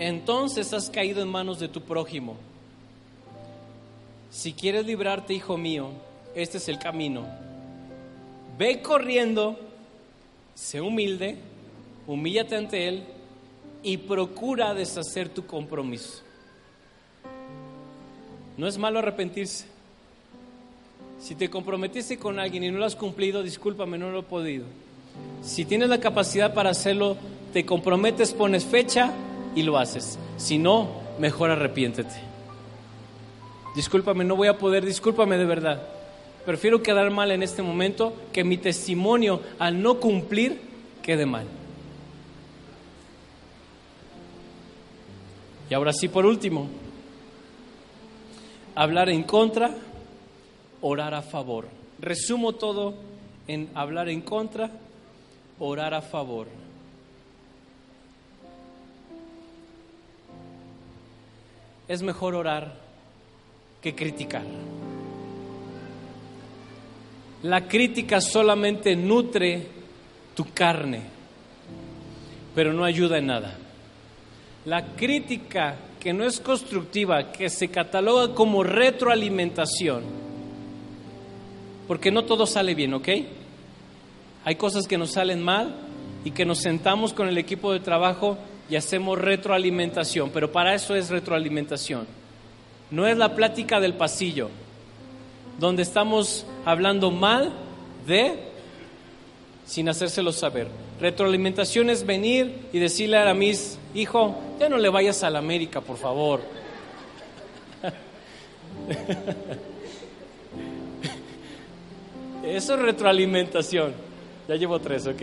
entonces 0.00 0.72
has 0.72 0.90
caído 0.90 1.22
en 1.22 1.28
manos 1.28 1.60
de 1.60 1.68
tu 1.68 1.80
prójimo 1.82 2.36
si 4.30 4.52
quieres 4.52 4.86
librarte, 4.86 5.34
hijo 5.34 5.56
mío, 5.56 5.90
este 6.34 6.58
es 6.58 6.68
el 6.68 6.78
camino. 6.78 7.26
Ve 8.58 8.82
corriendo, 8.82 9.58
sé 10.54 10.80
humilde, 10.80 11.36
humíllate 12.06 12.56
ante 12.56 12.88
Él 12.88 13.04
y 13.82 13.96
procura 13.96 14.74
deshacer 14.74 15.28
tu 15.28 15.46
compromiso. 15.46 16.22
No 18.56 18.66
es 18.66 18.76
malo 18.76 18.98
arrepentirse. 18.98 19.66
Si 21.20 21.34
te 21.34 21.48
comprometiste 21.48 22.18
con 22.18 22.38
alguien 22.38 22.64
y 22.64 22.70
no 22.70 22.78
lo 22.78 22.84
has 22.84 22.96
cumplido, 22.96 23.42
discúlpame, 23.42 23.98
no 23.98 24.10
lo 24.10 24.20
he 24.20 24.24
podido. 24.24 24.66
Si 25.42 25.64
tienes 25.64 25.88
la 25.88 26.00
capacidad 26.00 26.54
para 26.54 26.70
hacerlo, 26.70 27.16
te 27.52 27.64
comprometes, 27.64 28.34
pones 28.34 28.64
fecha 28.64 29.12
y 29.54 29.62
lo 29.62 29.78
haces. 29.78 30.18
Si 30.36 30.58
no, 30.58 30.88
mejor 31.18 31.50
arrepiéntete. 31.50 32.27
Discúlpame, 33.78 34.24
no 34.24 34.34
voy 34.34 34.48
a 34.48 34.58
poder, 34.58 34.84
discúlpame 34.84 35.38
de 35.38 35.44
verdad. 35.44 35.80
Prefiero 36.44 36.82
quedar 36.82 37.12
mal 37.12 37.30
en 37.30 37.44
este 37.44 37.62
momento 37.62 38.12
que 38.32 38.42
mi 38.42 38.56
testimonio 38.56 39.40
al 39.60 39.80
no 39.80 40.00
cumplir 40.00 40.60
quede 41.00 41.26
mal. 41.26 41.46
Y 45.70 45.74
ahora 45.74 45.92
sí, 45.92 46.08
por 46.08 46.26
último, 46.26 46.66
hablar 48.74 49.10
en 49.10 49.22
contra, 49.22 49.76
orar 50.80 51.14
a 51.14 51.22
favor. 51.22 51.68
Resumo 52.00 52.54
todo 52.54 52.94
en 53.46 53.70
hablar 53.76 54.08
en 54.08 54.22
contra, 54.22 54.72
orar 55.60 55.94
a 55.94 56.02
favor. 56.02 56.48
Es 61.86 62.02
mejor 62.02 62.34
orar 62.34 62.87
que 63.80 63.94
criticar. 63.94 64.42
La 67.42 67.68
crítica 67.68 68.20
solamente 68.20 68.96
nutre 68.96 69.66
tu 70.34 70.52
carne, 70.52 71.02
pero 72.54 72.72
no 72.72 72.84
ayuda 72.84 73.18
en 73.18 73.26
nada. 73.26 73.56
La 74.64 74.94
crítica 74.96 75.76
que 76.00 76.12
no 76.12 76.24
es 76.24 76.40
constructiva, 76.40 77.30
que 77.30 77.48
se 77.48 77.68
cataloga 77.68 78.34
como 78.34 78.62
retroalimentación, 78.64 80.02
porque 81.86 82.10
no 82.10 82.24
todo 82.24 82.46
sale 82.46 82.74
bien, 82.74 82.94
¿ok? 82.94 83.08
Hay 84.44 84.56
cosas 84.56 84.86
que 84.86 84.98
nos 84.98 85.12
salen 85.12 85.42
mal 85.42 85.74
y 86.24 86.32
que 86.32 86.44
nos 86.44 86.58
sentamos 86.58 87.12
con 87.12 87.28
el 87.28 87.38
equipo 87.38 87.72
de 87.72 87.80
trabajo 87.80 88.36
y 88.68 88.76
hacemos 88.76 89.18
retroalimentación, 89.18 90.30
pero 90.30 90.50
para 90.50 90.74
eso 90.74 90.94
es 90.94 91.10
retroalimentación. 91.10 92.17
No 92.90 93.06
es 93.06 93.16
la 93.16 93.34
plática 93.34 93.80
del 93.80 93.94
pasillo, 93.94 94.50
donde 95.58 95.82
estamos 95.82 96.46
hablando 96.64 97.10
mal 97.10 97.52
de 98.06 98.48
sin 99.66 99.88
hacérselo 99.88 100.32
saber. 100.32 100.68
Retroalimentación 101.00 101.90
es 101.90 102.06
venir 102.06 102.68
y 102.72 102.78
decirle 102.78 103.18
a 103.18 103.34
mis 103.34 103.78
hijo, 103.94 104.34
ya 104.58 104.68
no 104.68 104.78
le 104.78 104.88
vayas 104.88 105.22
a 105.22 105.30
la 105.30 105.38
América, 105.38 105.80
por 105.82 105.96
favor. 105.98 106.40
Eso 112.44 112.74
es 112.74 112.80
retroalimentación. 112.80 113.92
Ya 114.48 114.56
llevo 114.56 114.80
tres, 114.80 115.06
ok. 115.06 115.20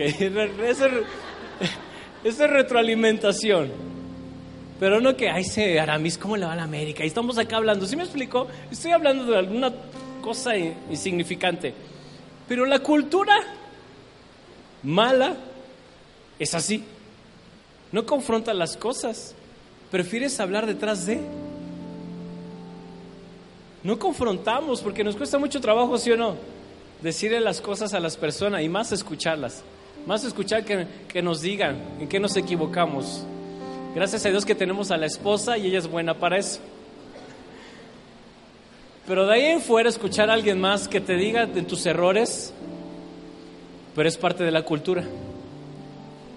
Eso 2.24 2.44
es 2.44 2.50
retroalimentación. 2.50 3.70
Pero 4.78 5.00
no 5.00 5.16
que, 5.16 5.30
ay, 5.30 5.44
se 5.44 5.80
Aramis, 5.80 6.18
¿cómo 6.18 6.36
le 6.36 6.44
va 6.44 6.52
a 6.52 6.56
la 6.56 6.64
América? 6.64 7.02
Y 7.02 7.06
estamos 7.06 7.38
acá 7.38 7.56
hablando. 7.56 7.86
¿Sí 7.86 7.96
me 7.96 8.02
explico? 8.02 8.46
Estoy 8.70 8.92
hablando 8.92 9.24
de 9.24 9.38
alguna 9.38 9.72
cosa 10.20 10.56
insignificante. 10.56 11.72
Pero 12.46 12.66
la 12.66 12.80
cultura 12.80 13.34
mala 14.82 15.34
es 16.38 16.54
así. 16.54 16.84
No 17.90 18.04
confronta 18.04 18.52
las 18.52 18.76
cosas. 18.76 19.34
Prefieres 19.90 20.38
hablar 20.40 20.66
detrás 20.66 21.06
de. 21.06 21.20
No 23.82 23.98
confrontamos 23.98 24.82
porque 24.82 25.04
nos 25.04 25.16
cuesta 25.16 25.38
mucho 25.38 25.60
trabajo, 25.60 25.96
¿sí 25.96 26.10
o 26.10 26.16
no? 26.16 26.36
Decirle 27.00 27.40
las 27.40 27.60
cosas 27.60 27.94
a 27.94 28.00
las 28.00 28.16
personas 28.16 28.62
y 28.62 28.68
más 28.68 28.92
escucharlas. 28.92 29.62
Más 30.06 30.24
escuchar 30.24 30.64
que, 30.64 30.86
que 31.08 31.22
nos 31.22 31.40
digan 31.40 31.76
en 32.00 32.08
qué 32.08 32.20
nos 32.20 32.36
equivocamos. 32.36 33.24
Gracias 33.96 34.26
a 34.26 34.28
Dios 34.28 34.44
que 34.44 34.54
tenemos 34.54 34.90
a 34.90 34.98
la 34.98 35.06
esposa 35.06 35.56
y 35.56 35.68
ella 35.68 35.78
es 35.78 35.88
buena 35.88 36.12
para 36.12 36.36
eso. 36.36 36.60
Pero 39.06 39.26
de 39.26 39.32
ahí 39.32 39.44
en 39.46 39.62
fuera 39.62 39.88
escuchar 39.88 40.28
a 40.28 40.34
alguien 40.34 40.60
más 40.60 40.86
que 40.86 41.00
te 41.00 41.16
diga 41.16 41.46
de 41.46 41.62
tus 41.62 41.86
errores, 41.86 42.52
pero 43.94 44.06
es 44.06 44.18
parte 44.18 44.44
de 44.44 44.50
la 44.50 44.64
cultura. 44.64 45.02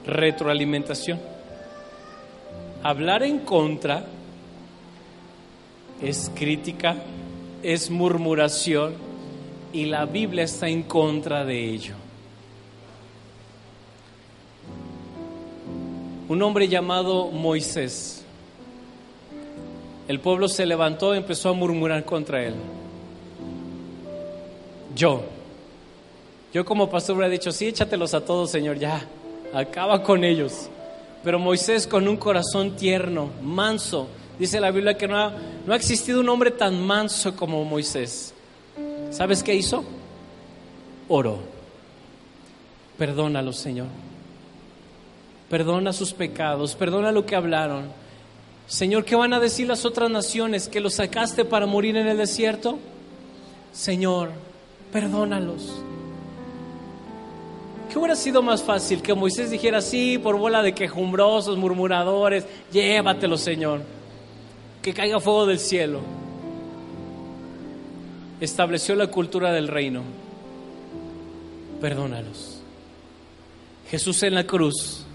Retroalimentación. 0.05 1.19
Hablar 2.81 3.23
en 3.23 3.39
contra 3.39 4.05
es 6.01 6.31
crítica, 6.33 6.95
es 7.61 7.91
murmuración 7.91 8.93
y 9.73 9.83
la 9.83 10.05
Biblia 10.05 10.45
está 10.45 10.69
en 10.69 10.83
contra 10.83 11.43
de 11.43 11.59
ello. 11.61 12.08
Un 16.29 16.43
hombre 16.43 16.67
llamado 16.67 17.29
Moisés. 17.31 18.23
El 20.07 20.19
pueblo 20.19 20.47
se 20.47 20.67
levantó 20.67 21.15
y 21.15 21.17
empezó 21.17 21.49
a 21.49 21.53
murmurar 21.53 22.05
contra 22.05 22.45
él. 22.45 22.53
Yo, 24.95 25.23
yo 26.53 26.63
como 26.65 26.87
pastor 26.87 27.15
hubiera 27.15 27.31
dicho, 27.31 27.51
sí, 27.51 27.67
échatelos 27.67 28.13
a 28.13 28.23
todos, 28.23 28.51
Señor, 28.51 28.77
ya, 28.77 29.01
acaba 29.55 30.03
con 30.03 30.23
ellos. 30.23 30.69
Pero 31.23 31.39
Moisés 31.39 31.87
con 31.87 32.07
un 32.07 32.17
corazón 32.17 32.75
tierno, 32.75 33.31
manso, 33.41 34.07
dice 34.37 34.59
la 34.59 34.69
Biblia 34.69 34.95
que 34.95 35.07
no 35.07 35.17
ha, 35.17 35.33
no 35.65 35.73
ha 35.73 35.75
existido 35.75 36.19
un 36.19 36.29
hombre 36.29 36.51
tan 36.51 36.79
manso 36.79 37.35
como 37.35 37.65
Moisés. 37.65 38.35
¿Sabes 39.09 39.41
qué 39.41 39.55
hizo? 39.55 39.83
Oró. 41.07 41.39
Perdónalo, 42.99 43.51
Señor. 43.51 43.87
Perdona 45.49 45.93
sus 45.93 46.13
pecados, 46.13 46.75
perdona 46.75 47.11
lo 47.11 47.25
que 47.25 47.35
hablaron. 47.35 47.85
Señor, 48.67 49.03
¿qué 49.03 49.15
van 49.15 49.33
a 49.33 49.39
decir 49.39 49.67
las 49.67 49.83
otras 49.83 50.11
naciones? 50.11 50.67
¿Que 50.67 50.79
los 50.79 50.93
sacaste 50.93 51.43
para 51.43 51.65
morir 51.65 51.97
en 51.97 52.07
el 52.07 52.17
desierto? 52.17 52.77
Señor, 53.73 54.29
perdónalos. 54.93 55.81
¿Qué 57.89 57.97
hubiera 57.97 58.15
sido 58.15 58.43
más 58.43 58.61
fácil 58.61 59.01
que 59.01 59.15
Moisés 59.15 59.49
dijera, 59.49 59.81
sí, 59.81 60.19
por 60.19 60.37
bola 60.37 60.61
de 60.61 60.75
quejumbrosos, 60.75 61.57
murmuradores, 61.57 62.45
llévatelo, 62.71 63.35
Señor, 63.35 63.81
que 64.83 64.93
caiga 64.93 65.19
fuego 65.19 65.47
del 65.47 65.57
cielo? 65.57 66.01
Estableció 68.39 68.93
la 68.93 69.07
cultura 69.07 69.51
del 69.51 69.67
reino. 69.67 70.03
Perdónalos. 71.81 72.61
Jesús 73.89 74.21
en 74.21 74.35
la 74.35 74.43
cruz 74.43 75.07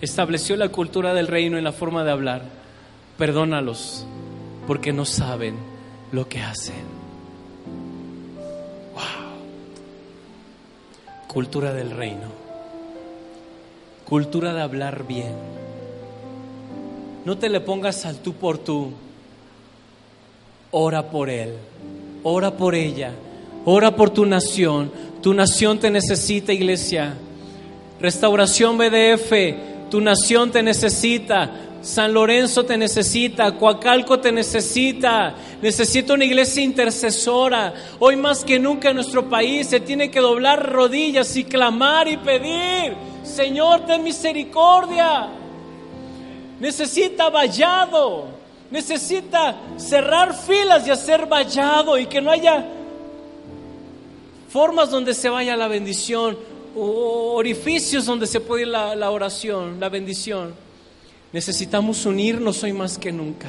estableció 0.00 0.56
la 0.56 0.68
cultura 0.68 1.14
del 1.14 1.26
reino 1.26 1.58
en 1.58 1.64
la 1.64 1.72
forma 1.72 2.04
de 2.04 2.10
hablar. 2.10 2.42
Perdónalos 3.16 4.06
porque 4.66 4.92
no 4.92 5.04
saben 5.04 5.56
lo 6.12 6.28
que 6.28 6.40
hacen. 6.40 6.98
Cultura 11.28 11.74
del 11.74 11.90
reino. 11.90 12.26
Cultura 14.06 14.54
de 14.54 14.62
hablar 14.62 15.06
bien. 15.06 15.34
No 17.26 17.36
te 17.36 17.50
le 17.50 17.60
pongas 17.60 18.06
al 18.06 18.16
tú 18.16 18.32
por 18.32 18.56
tú. 18.56 18.92
Ora 20.70 21.10
por 21.10 21.28
él. 21.28 21.52
Ora 22.22 22.56
por 22.56 22.74
ella. 22.74 23.12
Ora 23.66 23.94
por 23.94 24.08
tu 24.08 24.24
nación. 24.24 24.90
Tu 25.22 25.34
nación 25.34 25.78
te 25.78 25.90
necesita, 25.90 26.54
iglesia. 26.54 27.14
Restauración 28.00 28.78
BDF. 28.78 29.67
Tu 29.90 30.00
nación 30.00 30.50
te 30.50 30.62
necesita. 30.62 31.50
San 31.82 32.12
Lorenzo 32.12 32.64
te 32.64 32.76
necesita, 32.76 33.56
Coacalco 33.56 34.18
te 34.18 34.32
necesita, 34.32 35.34
necesita 35.62 36.14
una 36.14 36.24
iglesia 36.24 36.62
intercesora. 36.62 37.72
Hoy 38.00 38.16
más 38.16 38.44
que 38.44 38.58
nunca 38.58 38.90
en 38.90 38.96
nuestro 38.96 39.28
país 39.28 39.68
se 39.68 39.80
tiene 39.80 40.10
que 40.10 40.20
doblar 40.20 40.70
rodillas 40.70 41.36
y 41.36 41.44
clamar 41.44 42.08
y 42.08 42.16
pedir, 42.16 42.96
Señor, 43.22 43.86
ten 43.86 44.02
misericordia. 44.02 45.28
Necesita 46.58 47.30
vallado, 47.30 48.26
necesita 48.72 49.56
cerrar 49.76 50.34
filas 50.34 50.86
y 50.86 50.90
hacer 50.90 51.26
vallado 51.26 51.96
y 51.96 52.06
que 52.06 52.20
no 52.20 52.32
haya 52.32 52.66
formas 54.48 54.90
donde 54.90 55.14
se 55.14 55.28
vaya 55.28 55.56
la 55.56 55.68
bendición, 55.68 56.36
orificios 56.76 58.06
donde 58.06 58.26
se 58.26 58.40
puede 58.40 58.62
ir 58.62 58.68
la, 58.68 58.94
la 58.96 59.10
oración, 59.10 59.80
la 59.80 59.88
bendición. 59.88 60.54
Necesitamos 61.32 62.06
unirnos 62.06 62.62
hoy 62.62 62.72
más 62.72 62.98
que 62.98 63.12
nunca. 63.12 63.48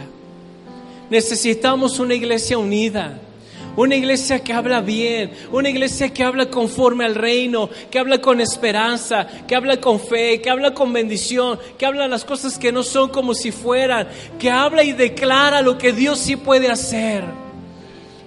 Necesitamos 1.10 2.00
una 2.00 2.14
iglesia 2.14 2.58
unida. 2.58 3.20
Una 3.76 3.96
iglesia 3.96 4.44
que 4.44 4.52
habla 4.52 4.82
bien, 4.82 5.32
una 5.52 5.70
iglesia 5.70 6.12
que 6.12 6.24
habla 6.24 6.50
conforme 6.50 7.06
al 7.06 7.16
reino, 7.16 7.70
que 7.90 8.00
habla 8.00 8.20
con 8.20 8.42
esperanza, 8.42 9.26
que 9.48 9.56
habla 9.56 9.80
con 9.80 10.00
fe, 10.00 10.42
que 10.42 10.50
habla 10.50 10.74
con 10.74 10.92
bendición, 10.92 11.58
que 11.78 11.86
habla 11.86 12.08
las 12.08 12.26
cosas 12.26 12.58
que 12.58 12.74
no 12.74 12.84
son 12.84 13.10
como 13.10 13.34
si 13.34 13.52
fueran, 13.52 14.10
que 14.38 14.50
habla 14.50 14.84
y 14.84 14.92
declara 14.92 15.62
lo 15.62 15.78
que 15.78 15.94
Dios 15.94 16.20
sí 16.20 16.36
puede 16.36 16.70
hacer. 16.70 17.24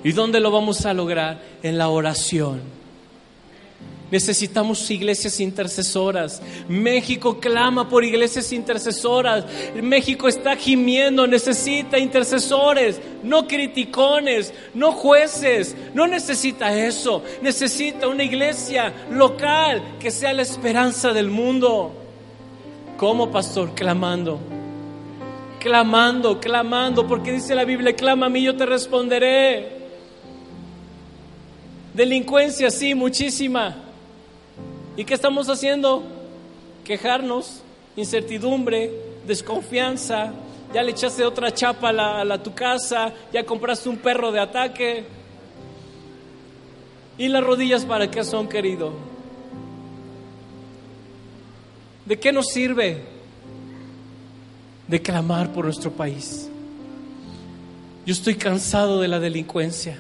¿Y 0.05 0.12
dónde 0.12 0.40
lo 0.40 0.51
vamos 0.51 0.86
a 0.86 0.95
lograr? 0.95 1.43
En 1.62 1.76
la 1.76 1.88
oración. 1.88 2.61
Necesitamos 4.12 4.90
iglesias 4.90 5.40
intercesoras. 5.40 6.42
México 6.68 7.40
clama 7.40 7.88
por 7.88 8.04
iglesias 8.04 8.52
intercesoras. 8.52 9.46
México 9.82 10.28
está 10.28 10.54
gimiendo, 10.54 11.26
necesita 11.26 11.98
intercesores, 11.98 13.00
no 13.22 13.48
criticones, 13.48 14.52
no 14.74 14.92
jueces. 14.92 15.74
No 15.94 16.06
necesita 16.06 16.76
eso. 16.76 17.22
Necesita 17.40 18.06
una 18.06 18.22
iglesia 18.22 18.92
local 19.10 19.82
que 19.98 20.10
sea 20.10 20.34
la 20.34 20.42
esperanza 20.42 21.14
del 21.14 21.30
mundo. 21.30 21.94
¿Cómo, 22.98 23.30
pastor? 23.30 23.74
Clamando. 23.74 24.38
Clamando, 25.58 26.38
clamando, 26.38 27.08
porque 27.08 27.32
dice 27.32 27.54
la 27.54 27.64
Biblia, 27.64 27.96
clama 27.96 28.26
a 28.26 28.28
mí, 28.28 28.42
yo 28.42 28.54
te 28.54 28.66
responderé. 28.66 29.70
Delincuencia, 31.94 32.70
sí, 32.70 32.94
muchísima. 32.94 33.88
¿Y 34.97 35.05
qué 35.05 35.14
estamos 35.14 35.49
haciendo? 35.49 36.03
Quejarnos, 36.84 37.62
incertidumbre, 37.97 38.90
desconfianza. 39.26 40.32
Ya 40.74 40.82
le 40.82 40.90
echaste 40.90 41.24
otra 41.24 41.53
chapa 41.53 41.90
a, 41.90 42.24
la, 42.24 42.43
tu 42.43 42.55
casa, 42.55 43.12
ya 43.32 43.45
compraste 43.45 43.88
un 43.88 43.99
perro 43.99 44.32
de 44.32 44.40
ataque. 44.40 45.05
¿Y 47.16 47.28
las 47.28 47.43
rodillas 47.43 47.84
para 47.84 48.11
qué 48.11 48.24
son, 48.24 48.49
querido? 48.49 48.93
¿De 52.05 52.18
qué 52.18 52.32
nos 52.32 52.49
sirve? 52.49 53.03
De 54.88 55.01
clamar 55.01 55.53
por 55.53 55.66
nuestro 55.66 55.90
país. 55.90 56.51
Yo 58.05 58.12
estoy 58.12 58.34
cansado 58.34 59.01
de 59.01 59.09
la 59.09 59.20
delincuencia. 59.20 59.99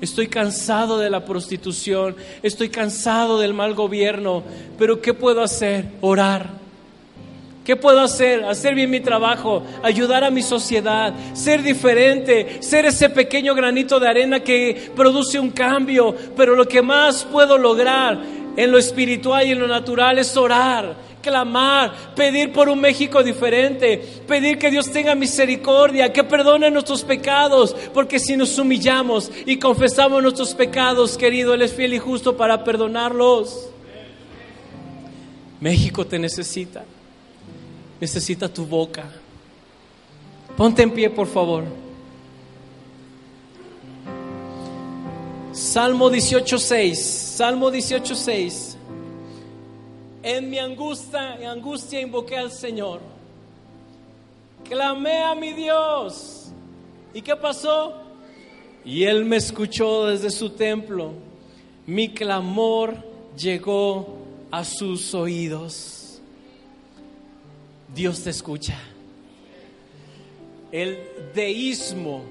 Estoy 0.00 0.28
cansado 0.28 0.98
de 0.98 1.10
la 1.10 1.24
prostitución, 1.24 2.16
estoy 2.42 2.68
cansado 2.68 3.38
del 3.38 3.54
mal 3.54 3.74
gobierno, 3.74 4.42
pero 4.78 5.00
¿qué 5.00 5.14
puedo 5.14 5.42
hacer? 5.42 5.86
Orar. 6.00 6.64
¿Qué 7.64 7.76
puedo 7.76 8.00
hacer? 8.00 8.44
Hacer 8.44 8.74
bien 8.74 8.90
mi 8.90 9.00
trabajo, 9.00 9.62
ayudar 9.82 10.22
a 10.22 10.30
mi 10.30 10.42
sociedad, 10.42 11.14
ser 11.32 11.62
diferente, 11.62 12.58
ser 12.60 12.84
ese 12.84 13.08
pequeño 13.08 13.54
granito 13.54 13.98
de 13.98 14.06
arena 14.06 14.40
que 14.40 14.92
produce 14.94 15.38
un 15.38 15.50
cambio, 15.50 16.14
pero 16.36 16.54
lo 16.54 16.68
que 16.68 16.82
más 16.82 17.24
puedo 17.24 17.56
lograr 17.56 18.20
en 18.56 18.70
lo 18.70 18.76
espiritual 18.76 19.46
y 19.46 19.52
en 19.52 19.60
lo 19.60 19.66
natural 19.66 20.18
es 20.18 20.36
orar, 20.36 20.94
clamar, 21.24 22.14
pedir 22.14 22.52
por 22.52 22.68
un 22.68 22.78
México 22.80 23.22
diferente, 23.22 23.96
pedir 24.28 24.58
que 24.58 24.70
Dios 24.70 24.92
tenga 24.92 25.14
misericordia, 25.14 26.12
que 26.12 26.22
perdone 26.22 26.70
nuestros 26.70 27.02
pecados, 27.02 27.74
porque 27.94 28.20
si 28.20 28.36
nos 28.36 28.58
humillamos 28.58 29.30
y 29.46 29.58
confesamos 29.58 30.22
nuestros 30.22 30.54
pecados, 30.54 31.16
querido, 31.16 31.54
Él 31.54 31.62
es 31.62 31.72
fiel 31.72 31.94
y 31.94 31.98
justo 31.98 32.36
para 32.36 32.62
perdonarlos. 32.62 33.70
México 35.60 36.06
te 36.06 36.18
necesita, 36.18 36.84
necesita 37.98 38.48
tu 38.48 38.66
boca. 38.66 39.04
Ponte 40.56 40.82
en 40.82 40.90
pie, 40.90 41.08
por 41.08 41.26
favor. 41.26 41.64
Salmo 45.52 46.10
18.6, 46.10 46.94
Salmo 46.94 47.70
18.6. 47.70 48.73
En 50.24 50.48
mi 50.48 50.58
angustia, 50.58 51.50
angustia 51.50 52.00
invoqué 52.00 52.38
al 52.38 52.50
Señor. 52.50 53.00
Clamé 54.66 55.22
a 55.22 55.34
mi 55.34 55.52
Dios. 55.52 56.46
¿Y 57.12 57.20
qué 57.20 57.36
pasó? 57.36 57.92
Y 58.86 59.04
Él 59.04 59.26
me 59.26 59.36
escuchó 59.36 60.06
desde 60.06 60.30
su 60.30 60.48
templo. 60.48 61.12
Mi 61.86 62.08
clamor 62.08 62.96
llegó 63.36 64.16
a 64.50 64.64
sus 64.64 65.14
oídos. 65.14 66.22
Dios 67.94 68.22
te 68.24 68.30
escucha. 68.30 68.78
el 70.72 70.98
deísmo. 71.34 72.24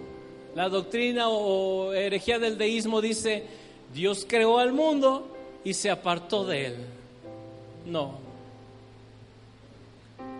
La 0.55 0.67
doctrina 0.67 1.29
o 1.29 1.93
herejía 1.93 2.39
del 2.39 2.57
deísmo 2.57 3.01
dice, 3.01 3.43
Dios 3.93 4.25
creó 4.27 4.57
al 4.57 4.73
mundo 4.73 5.27
y 5.63 5.75
se 5.75 5.91
apartó 5.91 6.43
de 6.43 6.65
él. 6.65 6.92
No. 7.85 8.17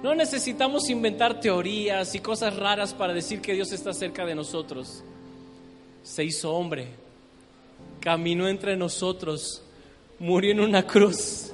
No 0.02 0.14
necesitamos 0.14 0.90
inventar 0.90 1.40
teorías 1.40 2.14
y 2.14 2.20
cosas 2.20 2.56
raras 2.58 2.94
para 2.94 3.14
decir 3.14 3.42
que 3.42 3.54
Dios 3.54 3.72
está 3.72 3.94
cerca 3.94 4.26
de 4.26 4.36
nosotros. 4.36 5.04
Se 6.04 6.24
hizo 6.24 6.54
hombre, 6.54 6.90
caminó 8.02 8.50
entre 8.50 8.76
nosotros, 8.76 9.62
murió 10.20 10.52
en 10.52 10.60
una 10.60 10.86
cruz. 10.86 11.52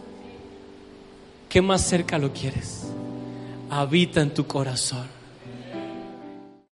¿Qué 1.47 1.61
más 1.61 1.85
cerca 1.85 2.17
lo 2.17 2.33
quieres? 2.33 2.87
Habita 3.69 4.21
en 4.21 4.33
tu 4.33 4.47
corazón. 4.47 5.18